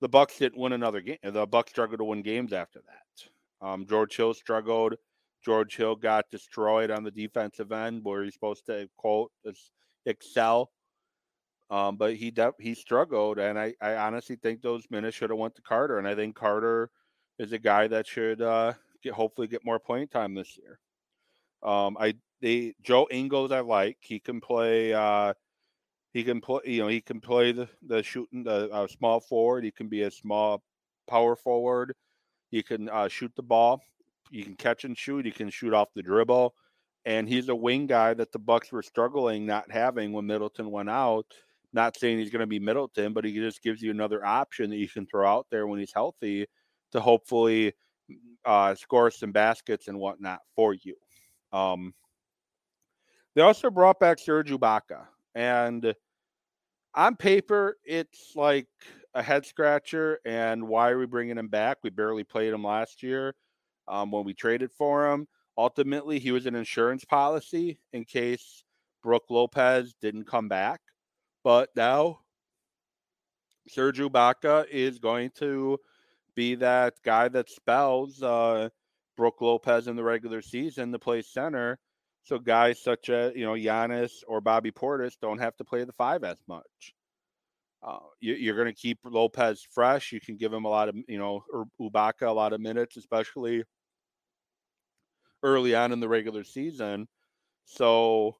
the 0.00 0.08
Bucks 0.08 0.38
didn't 0.38 0.60
win 0.60 0.72
another 0.72 1.00
game. 1.00 1.18
The 1.22 1.46
Bucks 1.46 1.70
struggled 1.70 1.98
to 1.98 2.04
win 2.04 2.22
games 2.22 2.52
after 2.52 2.80
that. 2.80 3.66
Um, 3.66 3.86
George 3.86 4.16
Hill 4.16 4.34
struggled. 4.34 4.94
George 5.44 5.76
Hill 5.76 5.96
got 5.96 6.30
destroyed 6.30 6.90
on 6.90 7.04
the 7.04 7.10
defensive 7.10 7.72
end 7.72 8.00
where 8.02 8.24
he's 8.24 8.34
supposed 8.34 8.66
to 8.66 8.88
quote 8.96 9.30
excel. 10.06 10.70
Um, 11.70 11.96
but 11.96 12.14
he 12.14 12.30
de- 12.30 12.52
he 12.60 12.74
struggled, 12.74 13.38
and 13.38 13.58
I, 13.58 13.74
I 13.80 13.96
honestly 13.96 14.36
think 14.36 14.62
those 14.62 14.86
minutes 14.90 15.16
should 15.16 15.30
have 15.30 15.38
went 15.38 15.56
to 15.56 15.62
Carter, 15.62 15.98
and 15.98 16.06
I 16.06 16.14
think 16.14 16.36
Carter 16.36 16.90
is 17.38 17.52
a 17.52 17.58
guy 17.58 17.88
that 17.88 18.06
should 18.06 18.40
uh, 18.40 18.74
get 19.02 19.14
hopefully 19.14 19.48
get 19.48 19.64
more 19.64 19.80
playing 19.80 20.08
time 20.08 20.34
this 20.34 20.56
year. 20.56 20.78
Um, 21.62 21.96
I 21.98 22.14
they 22.40 22.74
Joe 22.82 23.08
Ingles 23.10 23.50
I 23.50 23.60
like. 23.60 23.98
He 24.00 24.20
can 24.20 24.40
play. 24.40 24.94
Uh, 24.94 25.34
he 26.12 26.22
can 26.22 26.40
play. 26.40 26.60
You 26.66 26.82
know, 26.82 26.88
he 26.88 27.00
can 27.00 27.20
play 27.20 27.52
the 27.52 27.68
the 27.82 28.02
shooting 28.02 28.44
the 28.44 28.70
uh, 28.70 28.86
small 28.86 29.20
forward. 29.20 29.64
He 29.64 29.72
can 29.72 29.88
be 29.88 30.02
a 30.02 30.10
small 30.10 30.62
power 31.08 31.34
forward. 31.34 31.94
He 32.50 32.62
can 32.62 32.88
uh, 32.88 33.08
shoot 33.08 33.32
the 33.34 33.42
ball 33.42 33.82
you 34.30 34.44
can 34.44 34.56
catch 34.56 34.84
and 34.84 34.96
shoot. 34.96 35.24
He 35.24 35.30
can 35.30 35.50
shoot 35.50 35.72
off 35.72 35.88
the 35.94 36.02
dribble, 36.02 36.54
and 37.04 37.28
he's 37.28 37.48
a 37.48 37.54
wing 37.54 37.86
guy 37.86 38.14
that 38.14 38.32
the 38.32 38.38
Bucks 38.38 38.72
were 38.72 38.82
struggling 38.82 39.46
not 39.46 39.70
having 39.70 40.12
when 40.12 40.26
Middleton 40.26 40.70
went 40.70 40.90
out. 40.90 41.26
Not 41.76 41.94
saying 41.98 42.18
he's 42.18 42.30
going 42.30 42.40
to 42.40 42.46
be 42.46 42.58
Middleton, 42.58 43.12
but 43.12 43.26
he 43.26 43.34
just 43.34 43.62
gives 43.62 43.82
you 43.82 43.90
another 43.90 44.24
option 44.24 44.70
that 44.70 44.76
you 44.76 44.88
can 44.88 45.06
throw 45.06 45.28
out 45.28 45.46
there 45.50 45.66
when 45.66 45.78
he's 45.78 45.92
healthy 45.92 46.46
to 46.92 47.00
hopefully 47.00 47.74
uh, 48.46 48.74
score 48.74 49.10
some 49.10 49.30
baskets 49.30 49.86
and 49.86 49.98
whatnot 49.98 50.38
for 50.54 50.72
you. 50.72 50.94
Um, 51.52 51.92
they 53.34 53.42
also 53.42 53.68
brought 53.68 54.00
back 54.00 54.18
Serge 54.18 54.50
Ibaka, 54.50 55.06
and 55.34 55.94
on 56.94 57.14
paper, 57.14 57.76
it's 57.84 58.32
like 58.34 58.68
a 59.14 59.22
head 59.22 59.44
scratcher. 59.44 60.18
And 60.24 60.66
why 60.66 60.88
are 60.88 60.98
we 60.98 61.04
bringing 61.04 61.36
him 61.36 61.48
back? 61.48 61.76
We 61.82 61.90
barely 61.90 62.24
played 62.24 62.54
him 62.54 62.64
last 62.64 63.02
year 63.02 63.34
um, 63.86 64.10
when 64.10 64.24
we 64.24 64.32
traded 64.32 64.72
for 64.72 65.12
him. 65.12 65.28
Ultimately, 65.58 66.18
he 66.18 66.32
was 66.32 66.46
an 66.46 66.54
insurance 66.54 67.04
policy 67.04 67.78
in 67.92 68.06
case 68.06 68.64
Brook 69.02 69.24
Lopez 69.28 69.94
didn't 70.00 70.24
come 70.24 70.48
back. 70.48 70.80
But 71.46 71.70
now 71.76 72.22
Serge 73.68 74.00
Ibaka 74.00 74.66
is 74.68 74.98
going 74.98 75.30
to 75.38 75.78
be 76.34 76.56
that 76.56 76.94
guy 77.04 77.28
that 77.28 77.48
spells 77.48 78.20
uh, 78.20 78.70
Brook 79.16 79.36
Lopez 79.40 79.86
in 79.86 79.94
the 79.94 80.02
regular 80.02 80.42
season 80.42 80.90
to 80.90 80.98
play 80.98 81.22
center. 81.22 81.78
So 82.24 82.40
guys 82.40 82.82
such 82.82 83.10
as 83.10 83.36
you 83.36 83.44
know 83.44 83.52
Giannis 83.52 84.24
or 84.26 84.40
Bobby 84.40 84.72
Portis 84.72 85.12
don't 85.22 85.38
have 85.38 85.56
to 85.58 85.64
play 85.64 85.84
the 85.84 85.92
five 85.92 86.24
as 86.24 86.38
much. 86.48 86.94
Uh, 87.80 88.00
you, 88.18 88.52
are 88.52 88.56
going 88.56 88.66
to 88.66 88.72
keep 88.72 88.98
Lopez 89.04 89.64
fresh. 89.70 90.10
You 90.10 90.18
can 90.18 90.36
give 90.36 90.52
him 90.52 90.64
a 90.64 90.68
lot 90.68 90.88
of 90.88 90.96
you 91.06 91.16
know 91.16 91.44
Ibaka 91.80 92.26
a 92.26 92.32
lot 92.32 92.54
of 92.54 92.60
minutes, 92.60 92.96
especially 92.96 93.62
early 95.44 95.76
on 95.76 95.92
in 95.92 96.00
the 96.00 96.08
regular 96.08 96.42
season. 96.42 97.06
So 97.66 98.34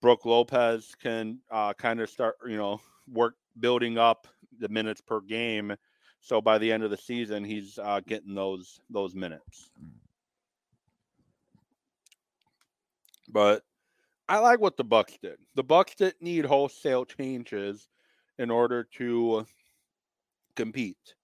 Brook 0.00 0.24
Lopez 0.24 0.94
can 1.00 1.38
uh, 1.50 1.72
kind 1.74 2.00
of 2.00 2.08
start 2.08 2.36
you 2.46 2.56
know 2.56 2.80
work 3.12 3.34
building 3.60 3.98
up 3.98 4.26
the 4.58 4.68
minutes 4.68 5.00
per 5.00 5.20
game. 5.20 5.74
So 6.20 6.40
by 6.40 6.58
the 6.58 6.70
end 6.72 6.82
of 6.82 6.90
the 6.90 6.96
season, 6.96 7.44
he's 7.44 7.78
uh, 7.78 8.00
getting 8.06 8.34
those 8.34 8.80
those 8.90 9.14
minutes. 9.14 9.70
But 13.30 13.62
I 14.28 14.38
like 14.38 14.60
what 14.60 14.76
the 14.76 14.84
Bucks 14.84 15.18
did. 15.22 15.38
The 15.54 15.62
Bucks 15.62 15.94
didn't 15.94 16.22
need 16.22 16.44
wholesale 16.44 17.04
changes 17.04 17.88
in 18.38 18.50
order 18.50 18.84
to 18.96 19.46
compete. 20.54 21.14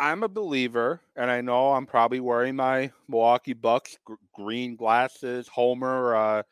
I'm 0.00 0.22
a 0.22 0.28
believer, 0.28 1.00
and 1.16 1.28
I 1.28 1.40
know 1.40 1.72
I'm 1.72 1.86
probably 1.86 2.20
wearing 2.20 2.54
my 2.54 2.92
Milwaukee 3.08 3.52
Bucks 3.52 3.98
green 4.32 4.76
glasses. 4.76 5.48
Homer, 5.48 6.14
uh, 6.14 6.42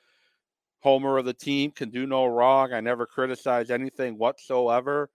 Homer 0.87 1.18
of 1.18 1.25
the 1.25 1.35
team 1.35 1.72
can 1.72 1.90
do 1.90 2.07
no 2.07 2.27
wrong. 2.27 2.72
I 2.72 2.81
never 2.81 3.07
criticize 3.07 3.72
anything 3.72 4.18
whatsoever. 4.18 5.11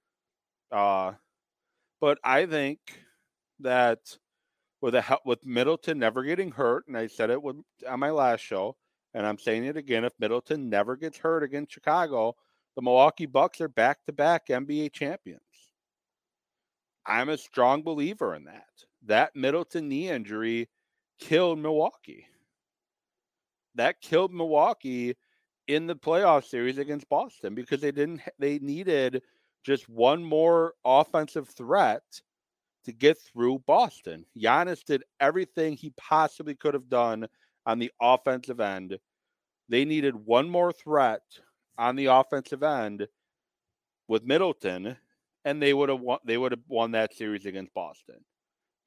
Uh, 0.70 1.14
but 2.02 2.18
I 2.26 2.46
think 2.46 2.80
that 3.62 4.00
with 4.82 4.96
a 4.96 5.02
help 5.02 5.22
with 5.26 5.46
Middleton 5.46 5.98
never 5.98 6.24
getting 6.24 6.52
hurt, 6.52 6.90
and 6.90 6.98
I 6.98 7.08
said 7.08 7.30
it 7.30 7.42
with, 7.42 7.56
on 7.88 8.02
my 8.02 8.10
last 8.10 8.42
show, 8.42 8.76
and 9.14 9.26
I'm 9.26 9.38
saying 9.38 9.64
it 9.64 9.78
again: 9.78 10.04
if 10.04 10.12
Middleton 10.20 10.70
never 10.70 10.98
gets 10.98 11.18
hurt 11.18 11.42
against 11.42 11.72
Chicago, 11.72 12.36
the 12.76 12.82
Milwaukee 12.82 13.26
Bucks 13.26 13.62
are 13.62 13.70
back-to-back 13.70 14.48
NBA 14.48 14.92
champions. 14.92 15.40
I'm 17.06 17.30
a 17.30 17.38
strong 17.38 17.82
believer 17.82 18.36
in 18.36 18.44
that. 18.44 18.68
That 19.06 19.38
Middleton 19.38 19.88
knee 19.88 20.10
injury 20.10 20.68
killed 21.18 21.60
Milwaukee. 21.60 22.28
That 23.76 24.02
killed 24.02 24.34
Milwaukee 24.34 25.16
in 25.68 25.88
the 25.88 25.96
playoff 25.96 26.46
series 26.46 26.78
against 26.78 27.10
Boston 27.10 27.56
because 27.56 27.82
they 27.82 27.92
didn't 27.92 28.22
they 28.40 28.60
needed 28.60 29.22
just 29.64 29.88
one 29.90 30.24
more 30.24 30.74
offensive 30.84 31.48
threat 31.50 32.04
to 32.86 32.92
get 32.92 33.18
through 33.20 33.60
Boston. 33.68 34.26
Giannis 34.38 34.84
did 34.84 35.04
everything 35.20 35.76
he 35.76 35.94
possibly 35.98 36.56
could 36.56 36.74
have 36.74 36.90
done 36.90 37.28
on 37.66 37.80
the 37.80 37.92
offensive 38.02 38.60
end. 38.60 38.98
They 39.70 39.86
needed 39.86 40.16
one 40.16 40.50
more 40.50 40.74
threat 40.74 41.22
on 41.78 41.96
the 41.96 42.08
offensive 42.08 42.64
end 42.64 43.08
with 44.08 44.26
Middleton, 44.26 44.98
and 45.46 45.62
they 45.62 45.74
would 45.74 45.90
have 45.90 46.02
won. 46.02 46.20
They 46.26 46.38
would 46.38 46.52
have 46.52 46.62
won 46.68 46.92
that 46.92 47.14
series 47.14 47.46
against 47.46 47.74
Boston, 47.74 48.26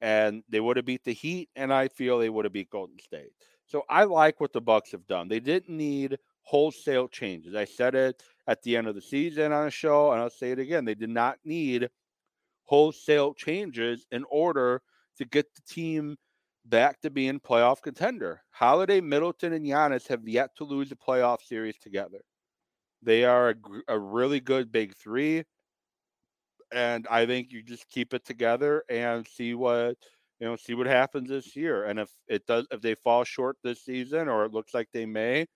and 0.01 0.43
they 0.49 0.59
would 0.59 0.77
have 0.77 0.85
beat 0.85 1.03
the 1.03 1.13
Heat, 1.13 1.49
and 1.55 1.73
I 1.73 1.87
feel 1.87 2.19
they 2.19 2.29
would 2.29 2.45
have 2.45 2.53
beat 2.53 2.69
Golden 2.69 2.99
State. 2.99 3.31
So 3.65 3.83
I 3.89 4.03
like 4.03 4.39
what 4.39 4.53
the 4.53 4.61
Bucks 4.61 4.91
have 4.91 5.07
done. 5.07 5.27
They 5.27 5.39
didn't 5.39 5.75
need 5.75 6.19
wholesale 6.45 7.07
changes. 7.07 7.55
I 7.55 7.65
said 7.65 7.95
it 7.95 8.23
at 8.47 8.61
the 8.61 8.77
end 8.77 8.87
of 8.87 8.95
the 8.95 9.01
season 9.01 9.51
on 9.51 9.67
a 9.67 9.71
show, 9.71 10.11
and 10.11 10.21
I'll 10.21 10.29
say 10.29 10.51
it 10.51 10.59
again. 10.59 10.85
They 10.85 10.95
did 10.95 11.09
not 11.09 11.39
need 11.43 11.89
wholesale 12.63 13.33
changes 13.33 14.05
in 14.11 14.23
order 14.29 14.81
to 15.17 15.25
get 15.25 15.53
the 15.55 15.61
team 15.61 16.17
back 16.65 17.01
to 17.01 17.09
being 17.09 17.39
playoff 17.39 17.81
contender. 17.81 18.41
Holiday, 18.51 19.01
Middleton, 19.01 19.53
and 19.53 19.65
Giannis 19.65 20.07
have 20.07 20.27
yet 20.27 20.55
to 20.57 20.63
lose 20.63 20.91
a 20.91 20.95
playoff 20.95 21.41
series 21.41 21.77
together. 21.77 22.21
They 23.01 23.23
are 23.23 23.49
a, 23.49 23.55
a 23.87 23.99
really 23.99 24.39
good 24.39 24.71
big 24.71 24.95
three, 24.95 25.43
and 26.71 27.07
I 27.09 27.25
think 27.25 27.51
you 27.51 27.61
just 27.63 27.87
keep 27.89 28.13
it 28.13 28.25
together 28.25 28.83
and 28.89 29.27
see 29.27 29.53
what 29.53 29.97
you 30.39 30.47
know, 30.47 30.55
see 30.55 30.73
what 30.73 30.87
happens 30.87 31.29
this 31.29 31.55
year. 31.55 31.85
And 31.85 31.99
if 31.99 32.09
it 32.27 32.45
does, 32.45 32.67
if 32.71 32.81
they 32.81 32.95
fall 32.95 33.23
short 33.23 33.57
this 33.63 33.83
season, 33.83 34.27
or 34.27 34.45
it 34.45 34.51
looks 34.51 34.73
like 34.73 34.89
they 34.91 35.05
may, 35.05 35.47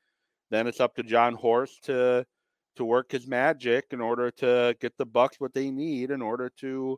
then 0.49 0.67
it's 0.67 0.79
up 0.79 0.95
to 0.95 1.03
Jon 1.03 1.35
Horst 1.35 1.83
to 1.85 2.25
to 2.75 2.85
work 2.85 3.11
his 3.11 3.27
magic 3.27 3.87
in 3.91 3.99
order 3.99 4.31
to 4.31 4.75
get 4.79 4.97
the 4.97 5.05
Bucks 5.05 5.39
what 5.39 5.53
they 5.53 5.69
need 5.69 6.11
in 6.11 6.21
order 6.21 6.49
to 6.59 6.97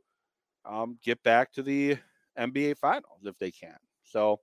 um, 0.66 0.98
get 1.04 1.22
back 1.24 1.52
to 1.54 1.64
the 1.64 1.98
NBA 2.38 2.78
Finals 2.78 3.22
if 3.24 3.38
they 3.40 3.50
can. 3.50 3.78
So 4.04 4.40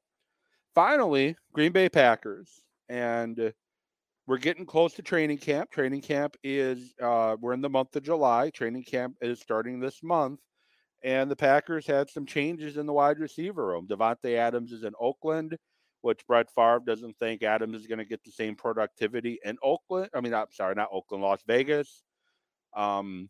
finally, 0.75 1.37
Green 1.53 1.73
Bay 1.73 1.89
Packers, 1.89 2.61
and 2.89 3.53
we're 4.27 4.39
getting 4.39 4.67
close 4.67 4.95
to 4.95 5.03
training 5.03 5.39
camp. 5.39 5.71
Training 5.71 6.03
camp 6.03 6.37
is 6.43 6.93
uh, 7.01 7.37
we're 7.41 7.53
in 7.53 7.61
the 7.63 7.71
month 7.71 7.95
of 7.97 8.03
July. 8.03 8.51
Training 8.51 8.85
camp 8.85 9.17
is 9.21 9.41
starting 9.41 9.81
this 9.81 10.03
month, 10.03 10.41
and 11.03 11.31
the 11.31 11.37
Packers 11.37 11.87
had 11.87 12.11
some 12.11 12.27
changes 12.27 12.77
in 12.77 12.87
the 12.87 12.93
wide 12.93 13.19
receiver 13.21 13.67
room. 13.67 13.87
Davante 13.87 14.37
Adams 14.37 14.73
is 14.73 14.85
in 14.85 14.93
Oakland 15.01 15.57
which 16.01 16.27
Brett 16.27 16.51
Favre 16.51 16.81
doesn't 16.85 17.19
think 17.19 17.43
Adams 17.43 17.81
is 17.81 17.87
going 17.87 17.99
to 17.99 18.05
get 18.05 18.23
the 18.25 18.31
same 18.31 18.55
productivity 18.55 19.39
in 19.45 19.59
Oakland. 19.63 20.11
I 20.15 20.21
mean, 20.21 20.35
I'm 20.35 20.47
sorry, 20.53 20.75
not 20.75 20.89
Oakland, 20.93 21.23
Las 21.23 21.43
Vegas. 21.47 22.03
Um, 22.77 23.29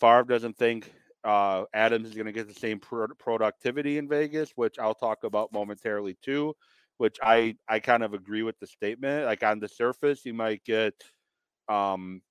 Favre 0.00 0.24
doesn't 0.24 0.56
think 0.56 0.92
uh, 1.24 1.64
Adams 1.72 2.08
is 2.08 2.14
going 2.14 2.26
to 2.26 2.32
get 2.32 2.48
the 2.48 2.54
same 2.54 2.80
pro- 2.80 3.08
productivity 3.18 3.98
in 3.98 4.08
Vegas, 4.08 4.52
which 4.56 4.78
I'll 4.78 4.94
talk 4.94 5.24
about 5.24 5.52
momentarily 5.52 6.16
too. 6.22 6.54
Which 6.98 7.18
I 7.22 7.56
I 7.68 7.80
kind 7.80 8.02
of 8.02 8.14
agree 8.14 8.42
with 8.42 8.58
the 8.60 8.66
statement. 8.66 9.26
Like 9.26 9.42
on 9.42 9.58
the 9.58 9.68
surface, 9.68 10.24
you 10.24 10.34
might 10.34 10.62
get, 10.64 10.94
um, 11.68 12.22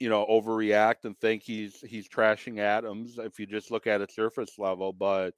you 0.00 0.08
know, 0.08 0.26
overreact 0.26 1.04
and 1.04 1.18
think 1.20 1.42
he's 1.42 1.80
he's 1.80 2.08
trashing 2.08 2.58
Adams 2.58 3.18
if 3.18 3.38
you 3.38 3.46
just 3.46 3.70
look 3.70 3.86
at 3.86 4.00
a 4.00 4.10
surface 4.10 4.58
level. 4.58 4.92
But 4.92 5.34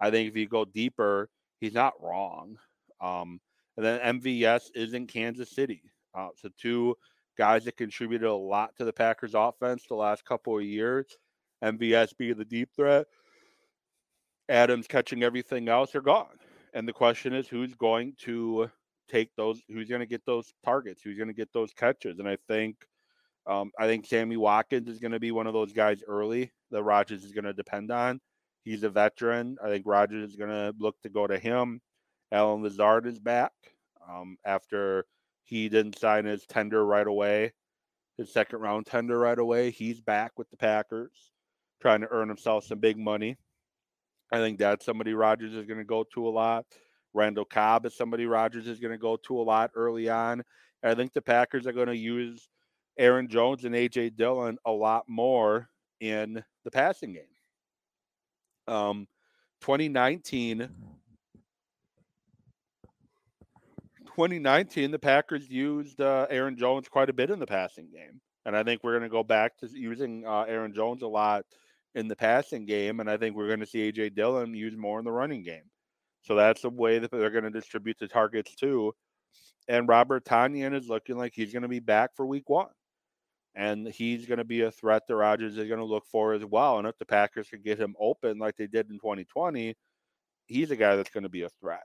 I 0.00 0.10
think 0.10 0.28
if 0.28 0.36
you 0.36 0.48
go 0.48 0.64
deeper, 0.64 1.28
he's 1.60 1.74
not 1.74 1.94
wrong. 2.00 2.56
Um, 3.02 3.40
and 3.76 3.84
then 3.84 4.20
MVS 4.20 4.70
is 4.74 4.94
in 4.94 5.06
Kansas 5.06 5.50
City. 5.50 5.82
Uh, 6.14 6.28
so 6.36 6.48
two 6.58 6.94
guys 7.36 7.64
that 7.64 7.76
contributed 7.76 8.28
a 8.28 8.34
lot 8.34 8.76
to 8.76 8.84
the 8.84 8.92
Packers 8.92 9.34
offense 9.34 9.84
the 9.88 9.94
last 9.94 10.24
couple 10.24 10.56
of 10.56 10.64
years. 10.64 11.06
MVS 11.64 12.16
being 12.16 12.36
the 12.36 12.44
deep 12.44 12.70
threat. 12.74 13.06
Adams 14.48 14.86
catching 14.86 15.22
everything 15.22 15.68
else 15.68 15.94
are 15.94 16.00
gone. 16.00 16.38
And 16.74 16.86
the 16.86 16.92
question 16.92 17.32
is 17.32 17.48
who's 17.48 17.74
going 17.74 18.14
to 18.20 18.70
take 19.08 19.30
those 19.36 19.60
who's 19.68 19.88
going 19.88 20.00
to 20.00 20.06
get 20.06 20.24
those 20.26 20.52
targets, 20.64 21.02
who's 21.02 21.16
going 21.16 21.28
to 21.28 21.34
get 21.34 21.52
those 21.52 21.72
catches. 21.72 22.18
And 22.18 22.28
I 22.28 22.36
think 22.48 22.76
um, 23.46 23.72
I 23.78 23.86
think 23.86 24.06
Sammy 24.06 24.36
Watkins 24.36 24.88
is 24.88 24.98
going 24.98 25.12
to 25.12 25.20
be 25.20 25.32
one 25.32 25.46
of 25.46 25.52
those 25.52 25.72
guys 25.72 26.02
early 26.06 26.50
that 26.70 26.82
Rodgers 26.82 27.24
is 27.24 27.32
going 27.32 27.44
to 27.44 27.52
depend 27.52 27.90
on. 27.90 28.20
He's 28.64 28.84
a 28.84 28.90
veteran. 28.90 29.56
I 29.62 29.68
think 29.68 29.84
Rodgers 29.86 30.30
is 30.30 30.36
going 30.36 30.50
to 30.50 30.74
look 30.78 31.00
to 31.02 31.08
go 31.08 31.26
to 31.26 31.38
him. 31.38 31.80
Allen 32.32 32.62
Lazard 32.62 33.06
is 33.06 33.18
back 33.18 33.52
um, 34.08 34.38
after 34.44 35.04
he 35.44 35.68
didn't 35.68 35.98
sign 35.98 36.24
his 36.24 36.46
tender 36.46 36.84
right 36.84 37.06
away, 37.06 37.52
his 38.16 38.32
second 38.32 38.60
round 38.60 38.86
tender 38.86 39.18
right 39.18 39.38
away. 39.38 39.70
He's 39.70 40.00
back 40.00 40.32
with 40.38 40.50
the 40.50 40.56
Packers, 40.56 41.32
trying 41.80 42.00
to 42.00 42.08
earn 42.10 42.28
himself 42.28 42.64
some 42.64 42.78
big 42.78 42.96
money. 42.96 43.36
I 44.32 44.38
think 44.38 44.58
that's 44.58 44.86
somebody 44.86 45.12
Rodgers 45.12 45.52
is 45.52 45.66
going 45.66 45.78
to 45.78 45.84
go 45.84 46.04
to 46.14 46.26
a 46.26 46.30
lot. 46.30 46.64
Randall 47.12 47.44
Cobb 47.44 47.84
is 47.84 47.94
somebody 47.94 48.24
Rodgers 48.24 48.66
is 48.66 48.80
going 48.80 48.92
to 48.92 48.98
go 48.98 49.16
to 49.16 49.38
a 49.38 49.42
lot 49.42 49.70
early 49.74 50.08
on. 50.08 50.42
I 50.82 50.94
think 50.94 51.12
the 51.12 51.20
Packers 51.20 51.66
are 51.66 51.72
going 51.72 51.88
to 51.88 51.96
use 51.96 52.48
Aaron 52.98 53.28
Jones 53.28 53.64
and 53.64 53.74
AJ 53.74 54.16
Dillon 54.16 54.56
a 54.64 54.72
lot 54.72 55.04
more 55.06 55.68
in 56.00 56.42
the 56.64 56.70
passing 56.70 57.12
game. 57.12 58.74
Um, 58.74 59.06
2019 59.60 60.68
2019, 64.14 64.90
the 64.90 64.98
Packers 64.98 65.48
used 65.48 66.00
uh, 66.00 66.26
Aaron 66.28 66.56
Jones 66.56 66.88
quite 66.88 67.08
a 67.08 67.14
bit 67.14 67.30
in 67.30 67.38
the 67.38 67.46
passing 67.46 67.88
game. 67.90 68.20
And 68.44 68.56
I 68.56 68.62
think 68.62 68.82
we're 68.82 68.92
going 68.92 69.08
to 69.08 69.08
go 69.08 69.22
back 69.22 69.56
to 69.58 69.68
using 69.68 70.26
uh, 70.26 70.42
Aaron 70.42 70.74
Jones 70.74 71.02
a 71.02 71.06
lot 71.06 71.44
in 71.94 72.08
the 72.08 72.16
passing 72.16 72.66
game. 72.66 73.00
And 73.00 73.08
I 73.08 73.16
think 73.16 73.36
we're 73.36 73.46
going 73.46 73.60
to 73.60 73.66
see 73.66 73.88
A.J. 73.88 74.10
Dillon 74.10 74.54
use 74.54 74.76
more 74.76 74.98
in 74.98 75.04
the 75.04 75.12
running 75.12 75.42
game. 75.42 75.62
So 76.22 76.34
that's 76.34 76.62
the 76.62 76.70
way 76.70 76.98
that 76.98 77.10
they're 77.10 77.30
going 77.30 77.44
to 77.44 77.50
distribute 77.50 77.96
the 77.98 78.08
targets 78.08 78.54
too. 78.54 78.92
And 79.68 79.88
Robert 79.88 80.24
Tonyan 80.24 80.74
is 80.74 80.88
looking 80.88 81.16
like 81.16 81.32
he's 81.34 81.52
going 81.52 81.62
to 81.62 81.68
be 81.68 81.80
back 81.80 82.10
for 82.14 82.26
week 82.26 82.50
one. 82.50 82.68
And 83.54 83.86
he's 83.88 84.26
going 84.26 84.38
to 84.38 84.44
be 84.44 84.62
a 84.62 84.70
threat 84.70 85.02
the 85.06 85.16
Rodgers 85.16 85.56
is 85.56 85.68
going 85.68 85.80
to 85.80 85.84
look 85.84 86.04
for 86.06 86.32
as 86.32 86.44
well. 86.44 86.78
And 86.78 86.86
if 86.86 86.98
the 86.98 87.06
Packers 87.06 87.48
can 87.48 87.62
get 87.62 87.78
him 87.78 87.94
open 87.98 88.38
like 88.38 88.56
they 88.56 88.66
did 88.66 88.90
in 88.90 88.98
2020, 88.98 89.74
he's 90.46 90.70
a 90.70 90.76
guy 90.76 90.96
that's 90.96 91.10
going 91.10 91.22
to 91.22 91.28
be 91.28 91.42
a 91.42 91.48
threat. 91.48 91.82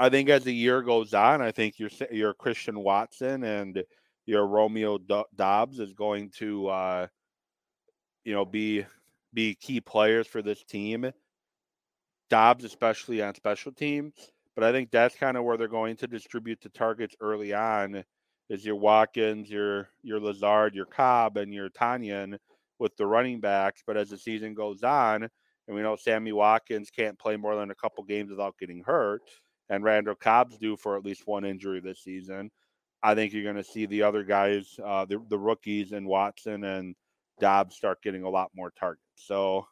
I 0.00 0.08
think 0.08 0.30
as 0.30 0.44
the 0.44 0.54
year 0.54 0.80
goes 0.80 1.12
on, 1.12 1.42
I 1.42 1.52
think 1.52 1.78
your 1.78 1.90
your 2.10 2.32
Christian 2.32 2.80
Watson 2.80 3.44
and 3.44 3.84
your 4.24 4.46
Romeo 4.46 4.98
Doubs 5.36 5.78
is 5.78 5.92
going 5.92 6.30
to, 6.38 6.68
uh, 6.68 7.06
you 8.24 8.32
know, 8.32 8.46
be 8.46 8.86
be 9.34 9.54
key 9.54 9.78
players 9.82 10.26
for 10.26 10.40
this 10.40 10.64
team. 10.64 11.12
Doubs, 12.30 12.64
especially 12.64 13.20
on 13.20 13.34
special 13.34 13.72
teams, 13.72 14.14
but 14.54 14.64
I 14.64 14.72
think 14.72 14.90
that's 14.90 15.16
kind 15.16 15.36
of 15.36 15.44
where 15.44 15.58
they're 15.58 15.68
going 15.68 15.96
to 15.96 16.06
distribute 16.06 16.62
the 16.62 16.70
targets 16.70 17.14
early 17.20 17.52
on. 17.52 18.02
Is 18.48 18.64
your 18.64 18.76
Watkins, 18.76 19.50
your 19.50 19.90
your 20.02 20.18
Lazard, 20.18 20.74
your 20.74 20.86
Cobb, 20.86 21.36
and 21.36 21.52
your 21.52 21.68
Tonyan 21.68 22.38
with 22.78 22.96
the 22.96 23.06
running 23.06 23.38
backs. 23.38 23.82
But 23.86 23.98
as 23.98 24.08
the 24.08 24.16
season 24.16 24.54
goes 24.54 24.82
on, 24.82 25.24
and 25.24 25.76
we 25.76 25.82
know 25.82 25.96
Sammy 25.96 26.32
Watkins 26.32 26.88
can't 26.88 27.18
play 27.18 27.36
more 27.36 27.54
than 27.54 27.70
a 27.70 27.74
couple 27.74 28.02
games 28.04 28.30
without 28.30 28.56
getting 28.58 28.82
hurt, 28.82 29.20
and 29.70 29.84
Randall 29.84 30.16
Cobb's 30.16 30.58
due 30.58 30.76
for 30.76 30.96
at 30.96 31.04
least 31.04 31.26
one 31.26 31.46
injury 31.46 31.80
this 31.80 32.00
season. 32.00 32.50
I 33.02 33.14
think 33.14 33.32
you're 33.32 33.44
going 33.44 33.56
to 33.56 33.64
see 33.64 33.86
the 33.86 34.02
other 34.02 34.24
guys, 34.24 34.78
uh, 34.84 35.06
the 35.06 35.24
the 35.28 35.38
rookies 35.38 35.92
and 35.92 36.06
Watson 36.06 36.64
and 36.64 36.94
Doubs 37.40 37.76
start 37.76 38.02
getting 38.02 38.24
a 38.24 38.28
lot 38.28 38.50
more 38.54 38.70
targets. 38.78 39.06
So, 39.14 39.66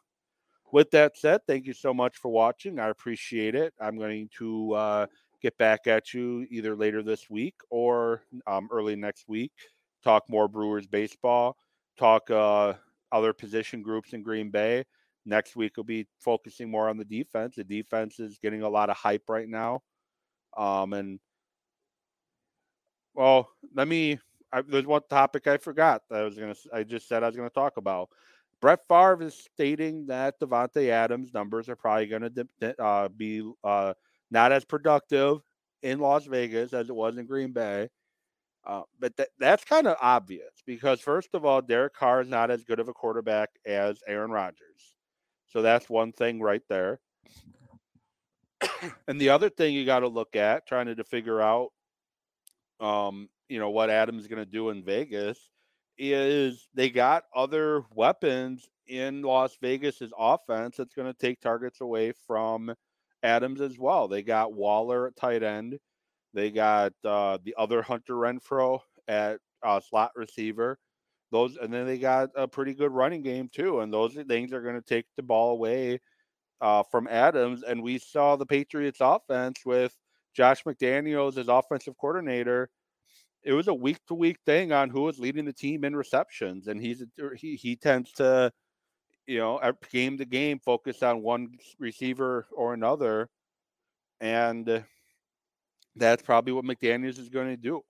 with 0.71 0.89
that 0.91 1.17
said, 1.17 1.41
thank 1.45 1.67
you 1.67 1.73
so 1.73 1.93
much 1.93 2.17
for 2.17 2.31
watching. 2.31 2.79
I 2.79 2.87
appreciate 2.87 3.53
it. 3.53 3.73
I'm 3.79 3.97
going 3.97 4.29
to 4.39 4.73
uh, 4.73 5.05
get 5.41 5.55
back 5.59 5.85
at 5.85 6.13
you 6.13 6.47
either 6.49 6.75
later 6.75 7.03
this 7.03 7.29
week 7.29 7.55
or 7.69 8.23
um, 8.47 8.67
early 8.71 8.95
next 8.95 9.25
week. 9.27 9.51
Talk 10.03 10.23
more 10.27 10.47
Brewers 10.47 10.87
baseball. 10.87 11.57
Talk 11.97 12.31
uh, 12.31 12.73
other 13.11 13.33
position 13.33 13.83
groups 13.83 14.13
in 14.13 14.23
Green 14.23 14.49
Bay. 14.49 14.85
Next 15.29 15.55
week 15.55 15.77
will 15.77 15.83
be 15.83 16.07
focusing 16.19 16.71
more 16.71 16.89
on 16.89 16.97
the 16.97 17.05
defense. 17.05 17.55
The 17.55 17.63
defense 17.63 18.19
is 18.19 18.39
getting 18.39 18.63
a 18.63 18.69
lot 18.69 18.89
of 18.89 18.97
hype 18.97 19.29
right 19.29 19.47
now. 19.47 19.83
Um, 20.57 20.93
and 20.93 21.19
well, 23.13 23.49
let 23.75 23.87
me. 23.87 24.19
I, 24.51 24.61
there's 24.63 24.87
one 24.87 25.03
topic 25.07 25.45
I 25.45 25.57
forgot 25.57 26.01
that 26.09 26.21
I 26.21 26.23
was 26.23 26.37
gonna. 26.37 26.55
I 26.73 26.83
just 26.83 27.07
said 27.07 27.23
I 27.23 27.27
was 27.27 27.35
gonna 27.35 27.51
talk 27.51 27.77
about. 27.77 28.09
Brett 28.59 28.79
Favre 28.87 29.21
is 29.21 29.35
stating 29.35 30.07
that 30.07 30.39
Davante 30.39 30.89
Adams 30.89 31.33
numbers 31.33 31.69
are 31.69 31.75
probably 31.75 32.07
going 32.07 32.23
to 32.23 32.83
uh, 32.83 33.07
be 33.07 33.49
uh, 33.63 33.93
not 34.31 34.51
as 34.51 34.65
productive 34.65 35.39
in 35.81 35.99
Las 35.99 36.25
Vegas 36.25 36.73
as 36.73 36.89
it 36.89 36.95
was 36.95 37.17
in 37.17 37.25
Green 37.25 37.53
Bay. 37.53 37.87
Uh, 38.65 38.81
but 38.99 39.15
th- 39.15 39.29
that's 39.39 39.63
kind 39.63 39.87
of 39.87 39.95
obvious 40.01 40.61
because, 40.65 40.99
first 40.99 41.29
of 41.33 41.45
all, 41.45 41.61
Derek 41.61 41.93
Carr 41.93 42.21
is 42.21 42.27
not 42.27 42.51
as 42.51 42.65
good 42.65 42.79
of 42.79 42.89
a 42.89 42.93
quarterback 42.93 43.49
as 43.65 44.01
Aaron 44.07 44.31
Rodgers. 44.31 44.97
So 45.49 45.61
that's 45.61 45.89
one 45.89 46.11
thing 46.11 46.41
right 46.41 46.63
there. 46.69 46.99
and 49.07 49.19
the 49.19 49.29
other 49.29 49.49
thing 49.49 49.73
you 49.73 49.85
got 49.85 50.01
to 50.01 50.07
look 50.07 50.35
at, 50.35 50.67
trying 50.67 50.93
to 50.95 51.03
figure 51.03 51.41
out, 51.41 51.69
um, 52.79 53.29
you 53.47 53.59
know, 53.59 53.69
what 53.69 53.89
Adams 53.89 54.23
is 54.23 54.27
going 54.27 54.43
to 54.43 54.49
do 54.49 54.69
in 54.69 54.83
Vegas, 54.83 55.49
is 55.97 56.67
they 56.73 56.89
got 56.89 57.23
other 57.35 57.83
weapons 57.93 58.69
in 58.87 59.21
Las 59.21 59.57
Vegas's 59.61 60.13
offense 60.17 60.77
that's 60.77 60.93
going 60.93 61.11
to 61.11 61.17
take 61.17 61.41
targets 61.41 61.81
away 61.81 62.13
from 62.25 62.73
Adams 63.23 63.61
as 63.61 63.77
well. 63.77 64.07
They 64.07 64.23
got 64.23 64.53
Waller 64.53 65.07
at 65.07 65.15
tight 65.15 65.43
end. 65.43 65.77
They 66.33 66.51
got 66.51 66.93
uh, 67.03 67.39
the 67.43 67.55
other 67.57 67.81
Hunter 67.81 68.13
Renfrow 68.13 68.79
at 69.07 69.39
uh, 69.63 69.79
slot 69.79 70.11
receiver. 70.15 70.77
Those 71.31 71.57
and 71.57 71.73
then 71.73 71.85
they 71.85 71.97
got 71.99 72.29
a 72.35 72.47
pretty 72.47 72.73
good 72.73 72.91
running 72.91 73.21
game 73.21 73.49
too. 73.51 73.81
And 73.81 73.93
those 73.93 74.17
things 74.27 74.51
are 74.53 74.61
going 74.61 74.75
to 74.75 74.81
take 74.81 75.05
the 75.15 75.23
ball 75.23 75.51
away 75.51 75.99
uh, 76.61 76.83
from 76.89 77.07
Adams. 77.07 77.63
And 77.63 77.83
we 77.83 77.99
saw 77.99 78.35
the 78.35 78.45
Patriots 78.45 78.99
offense 79.01 79.59
with 79.65 79.95
Josh 80.33 80.63
McDaniels 80.63 81.37
as 81.37 81.47
offensive 81.47 81.97
coordinator. 81.97 82.69
It 83.43 83.53
was 83.53 83.67
a 83.67 83.73
week 83.73 83.99
to 84.07 84.15
week 84.15 84.37
thing 84.45 84.71
on 84.71 84.89
who 84.89 85.01
was 85.01 85.19
leading 85.19 85.45
the 85.45 85.53
team 85.53 85.85
in 85.85 85.95
receptions, 85.95 86.67
and 86.67 86.81
he's 86.81 87.03
he 87.37 87.55
he 87.55 87.75
tends 87.77 88.11
to, 88.13 88.51
you 89.27 89.37
know, 89.37 89.61
game 89.91 90.17
to 90.17 90.25
game 90.25 90.59
focus 90.59 91.01
on 91.03 91.23
one 91.23 91.53
receiver 91.79 92.47
or 92.51 92.73
another, 92.73 93.29
and 94.19 94.83
that's 95.95 96.21
probably 96.21 96.51
what 96.51 96.65
McDaniels 96.65 97.17
is 97.17 97.29
going 97.29 97.47
to 97.47 97.57
do. 97.57 97.81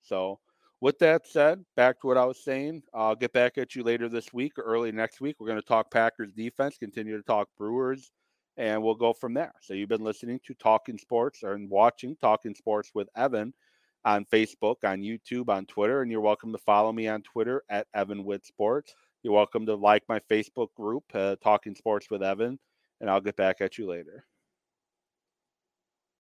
So 0.00 0.40
with 0.84 0.98
that 0.98 1.26
said, 1.26 1.64
back 1.76 1.98
to 1.98 2.06
what 2.06 2.18
I 2.18 2.26
was 2.26 2.44
saying, 2.44 2.82
I'll 2.92 3.14
get 3.14 3.32
back 3.32 3.56
at 3.56 3.74
you 3.74 3.82
later 3.82 4.06
this 4.06 4.34
week 4.34 4.58
or 4.58 4.64
early 4.64 4.92
next 4.92 5.18
week. 5.18 5.36
We're 5.40 5.46
going 5.46 5.58
to 5.58 5.66
talk 5.66 5.90
Packers 5.90 6.30
defense, 6.34 6.76
continue 6.76 7.16
to 7.16 7.22
talk 7.22 7.48
Brewers, 7.56 8.12
and 8.58 8.82
we'll 8.82 8.94
go 8.94 9.14
from 9.14 9.32
there. 9.32 9.54
So 9.62 9.72
you've 9.72 9.88
been 9.88 10.04
listening 10.04 10.40
to 10.46 10.52
Talking 10.52 10.98
Sports 10.98 11.42
and 11.42 11.70
watching 11.70 12.16
Talking 12.16 12.54
Sports 12.54 12.90
with 12.94 13.08
Evan 13.16 13.54
on 14.04 14.26
Facebook, 14.26 14.84
on 14.84 15.00
YouTube, 15.00 15.48
on 15.48 15.64
Twitter, 15.64 16.02
and 16.02 16.10
you're 16.10 16.20
welcome 16.20 16.52
to 16.52 16.58
follow 16.58 16.92
me 16.92 17.08
on 17.08 17.22
Twitter 17.22 17.62
at 17.70 17.86
Evan 17.94 18.22
Witt 18.22 18.44
Sports. 18.44 18.94
You're 19.22 19.32
welcome 19.32 19.64
to 19.64 19.76
like 19.76 20.02
my 20.06 20.20
Facebook 20.30 20.68
group, 20.76 21.04
uh, 21.14 21.36
Talking 21.42 21.74
Sports 21.74 22.08
with 22.10 22.22
Evan, 22.22 22.58
and 23.00 23.08
I'll 23.08 23.22
get 23.22 23.36
back 23.36 23.62
at 23.62 23.78
you 23.78 23.88
later. 23.88 24.26